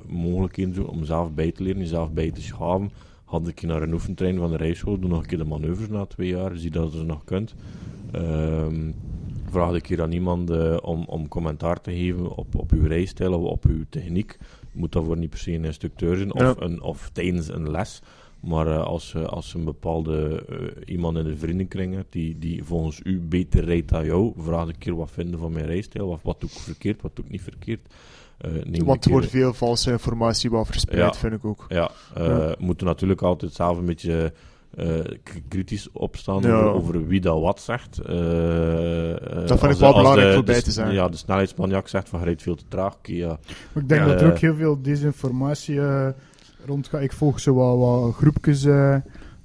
[0.07, 2.91] mogelijkheden zoeken om zelf bij te leren, jezelf bij te schaven.
[3.29, 5.87] Had ik je naar een oefentrein van de rijschool, doe nog een keer de manoeuvres
[5.89, 7.55] na twee jaar, zie dat je ze nog kunt.
[8.11, 8.91] Ehm
[9.49, 13.33] vraag ik hier aan iemand eh, om, om commentaar te geven op, op uw rijstijl
[13.33, 14.37] of op uw techniek.
[14.71, 16.55] Moet daarvoor niet per se een instructeur zijn of, Ja.
[16.57, 18.01] een, of tijdens een les.
[18.39, 22.63] Maar eh, als, eh, als een bepaalde eh, iemand in de vriendenkring hebt die, die
[22.63, 26.07] volgens u beter rijdt dan jou, vraag een keer wat vinden van mijn rijstijl.
[26.07, 27.79] Of wat doe ik verkeerd, wat doe ik niet verkeerd.
[28.37, 28.51] Eh,
[28.85, 31.19] Want er wordt veel valse informatie wat verspreid, Ja.
[31.19, 31.65] vind ik ook.
[31.69, 32.55] ja, eh, Ja.
[32.59, 34.33] moeten natuurlijk altijd zelf een beetje
[34.75, 34.99] eh,
[35.47, 36.53] kritisch opstaan Ja.
[36.61, 37.99] over, over wie dat wat zegt.
[37.99, 40.93] Eh, eh, Dat vind als ik wel belangrijk de- voor bij de- te zeggen.
[40.93, 42.93] Ja, de snelheidsmanjak zegt van je rijdt veel te traag.
[42.95, 43.39] Oké, ja.
[43.73, 45.79] Maar ik denk dat er ook heel veel desinformatie
[46.65, 47.01] rondgaat.
[47.01, 48.95] Ik volg zo wat, wat groepjes eh,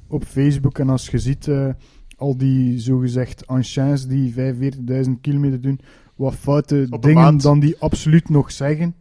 [0.06, 1.68] op Facebook en als je ziet eh,
[2.16, 5.80] al die zogezegd anciens die 45.000 kilometer doen,
[6.14, 7.42] wat foute dingen maand.
[7.42, 8.94] dan die absoluut nog zeggen,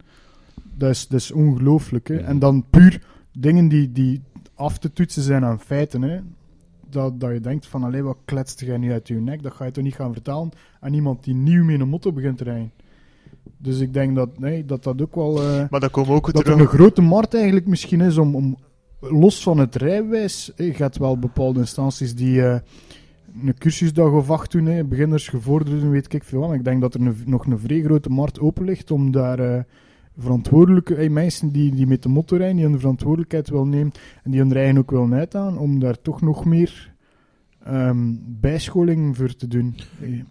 [0.74, 2.08] dat is, dat is ongelooflijk.
[2.08, 2.16] Hè?
[2.16, 3.02] En dan puur
[3.32, 4.22] dingen die, die
[4.54, 6.02] af te toetsen zijn aan feiten.
[6.02, 6.20] Hè?
[6.90, 9.42] Dat, dat je denkt van, allee, wat kletst jij nu uit je nek?
[9.42, 10.50] Dat ga je toch niet gaan vertalen
[10.80, 12.72] aan iemand die nieuw met een motto begint te rijden.
[13.58, 15.42] Dus ik denk dat nee, dat, dat ook wel...
[15.42, 18.34] eh, Maar dan komen we ook dat er een grote markt eigenlijk misschien is om,
[18.36, 18.56] om
[19.00, 22.58] los van het rijbewijs, je gaat wel bepaalde instanties die eh,
[23.42, 26.52] een cursusdag of acht doen, hè, beginners, gevorderden, weet ik veel wat.
[26.54, 29.62] Ik denk dat er een- nog een vrij grote markt open ligt om daar eh,
[30.18, 33.92] verantwoordelijke eh, mensen die, die met de motor rijden, die hun verantwoordelijkheid wil nemen
[34.22, 36.93] en die hun rijden ook wil uitaan, om daar toch nog meer
[37.64, 39.76] ehm, bijscholing voor te doen.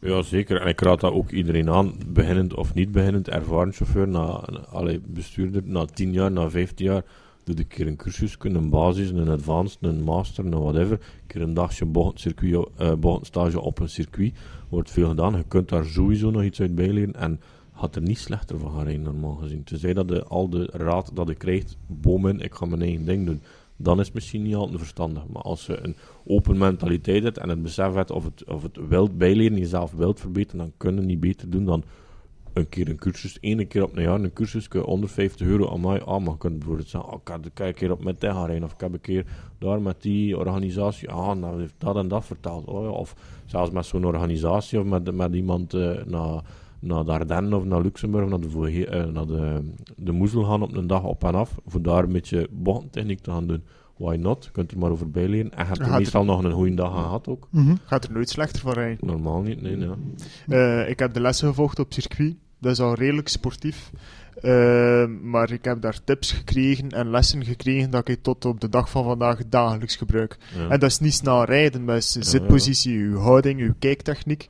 [0.01, 0.61] Ja, zeker.
[0.61, 4.23] En ik raad dat ook iedereen aan, beginnend of niet beginnend, ervaren chauffeur, na,
[4.69, 7.03] allee, bestuurder, na 10 jaar, na 15 jaar,
[7.43, 10.99] doe een keer een cursus, een basis, een advanced, een master, een whatever.
[10.99, 14.33] Een keer een dagje bochtcircuit, eh bochtenstage op een circuit.
[14.69, 15.35] Wordt veel gedaan.
[15.35, 17.13] Je kunt daar sowieso nog iets uit bijleren.
[17.13, 17.39] En
[17.73, 19.63] gaat er niet slechter van gaan rijden, normaal gezien.
[19.63, 23.25] Tenzij dat je al de raad dat je krijgt, bomen, ik ga mijn eigen ding
[23.25, 23.41] doen.
[23.77, 25.27] Dan is het misschien niet altijd verstandig.
[25.27, 25.95] Maar als je een
[26.25, 30.19] open mentaliteit hebt en het besef hebt of het, of het wilt bijleren, jezelf wilt
[30.19, 31.83] verbeteren, dan kun je niet beter doen dan
[32.53, 35.47] een keer een cursus, één keer op een jaar een cursus, kun je onder 50
[35.47, 38.03] euro aan mij, ah, maar je kunt bijvoorbeeld zeggen, oh, ik heb een keer op
[38.03, 39.25] met gaan rijden, of ik heb een keer
[39.57, 43.15] daar met die organisatie, ah, nou heeft dat en dat verteld, oh, of
[43.45, 46.41] zelfs met zo'n organisatie, of met, met iemand eh, naar,
[46.83, 49.61] naar de Ardennen of naar Luxemburg, naar de, Voge- eh, naar de,
[49.97, 53.31] de Moezel gaan op een dag op en af, voor daar een beetje bochtentechniek te
[53.31, 53.63] gaan doen.
[53.97, 54.43] Why not?
[54.45, 55.51] Je kunt er maar over bijleren.
[55.51, 57.47] En je hebt er Gaat er- meestal nog een goede dag gehad ook.
[57.51, 57.75] mhm.
[57.85, 59.07] Gaat er nooit slechter van rijden.
[59.07, 59.89] Normaal niet, nee.
[60.47, 62.35] Eh, ik heb de lessen gevolgd op circuit.
[62.59, 63.91] Dat is al redelijk sportief.
[64.41, 68.69] Eh, maar ik heb daar tips gekregen en lessen gekregen dat ik tot op de
[68.69, 70.37] dag van vandaag dagelijks gebruik.
[70.57, 70.69] Ja.
[70.69, 74.49] En dat is niet snel rijden, dat is Ja, zitpositie, uw houding, uw kijktechniek.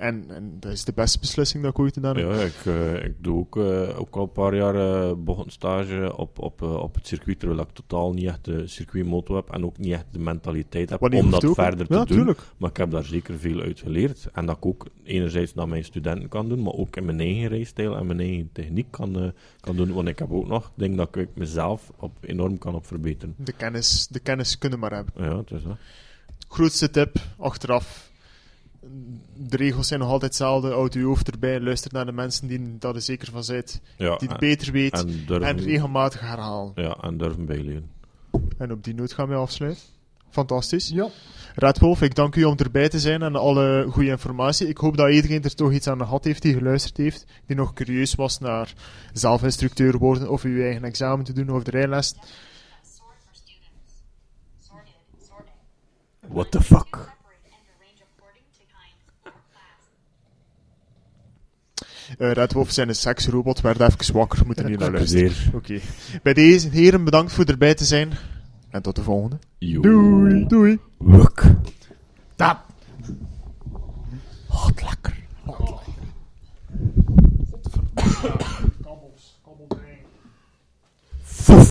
[0.00, 2.30] En, en dat is de beste beslissing dat ik ooit gedaan heb.
[2.30, 6.38] Ja, ik, eh, ik doe ook, eh, ook al een paar jaar uh, bochtenstage op,
[6.38, 9.78] op, eh, op het circuit, terwijl ik totaal niet echt de circuitmoto heb en ook
[9.78, 12.16] niet echt de mentaliteit heb om dat verder te ja, doen.
[12.16, 12.40] tuurlijk.
[12.56, 14.28] Maar ik heb daar zeker veel uit geleerd.
[14.32, 17.48] En dat ik ook enerzijds naar mijn studenten kan doen, maar ook in mijn eigen
[17.48, 19.92] rijstijl en mijn eigen techniek kan, kan doen.
[19.92, 23.34] Want ik heb ook nog, ik denk dat ik mezelf op, enorm kan op verbeteren.
[23.38, 25.12] De kennis, de kennis kunnen maar hebben.
[25.16, 25.76] Ja, het is dat.
[26.48, 28.09] Grootste tip, achteraf.
[29.36, 30.70] De regels zijn nog altijd hetzelfde.
[30.72, 31.60] Houd uw hoofd erbij.
[31.60, 33.64] Luister naar de mensen die dat er zeker van zijn.
[33.96, 35.04] Ja, Die het en, beter weet.
[35.28, 36.72] en regelmatig herhalen.
[36.74, 37.90] ja, en durven bijleren.
[38.58, 39.82] En op die noot gaan we afsluiten.
[40.30, 40.88] Fantastisch.
[40.88, 41.08] Ja.
[41.54, 44.68] Red Wolf, ik dank u om erbij te zijn en alle goede informatie.
[44.68, 47.72] Ik hoop dat iedereen er toch iets aan gehad heeft die geluisterd heeft, die nog
[47.72, 48.72] curieus was naar
[49.12, 52.14] zelfinstructeur worden of uw eigen examen te doen of de rijles.
[56.28, 57.18] What the fuck?
[62.18, 65.32] Uh, Red Wolf zijn een seksrobot, werd even wakker, moeten ja, niet naar luisteren.
[66.22, 68.12] Bij deze heren bedankt voor erbij te zijn.
[68.70, 69.38] En tot de volgende.
[69.58, 70.46] Doei.
[70.46, 70.78] Doei.
[70.98, 71.44] Wuk.
[72.36, 72.64] Tap.
[74.46, 75.16] Hot lekker.
[75.44, 75.92] Hot lekker.
[78.82, 79.40] Kabbels.
[79.44, 79.98] Kabbelbrein.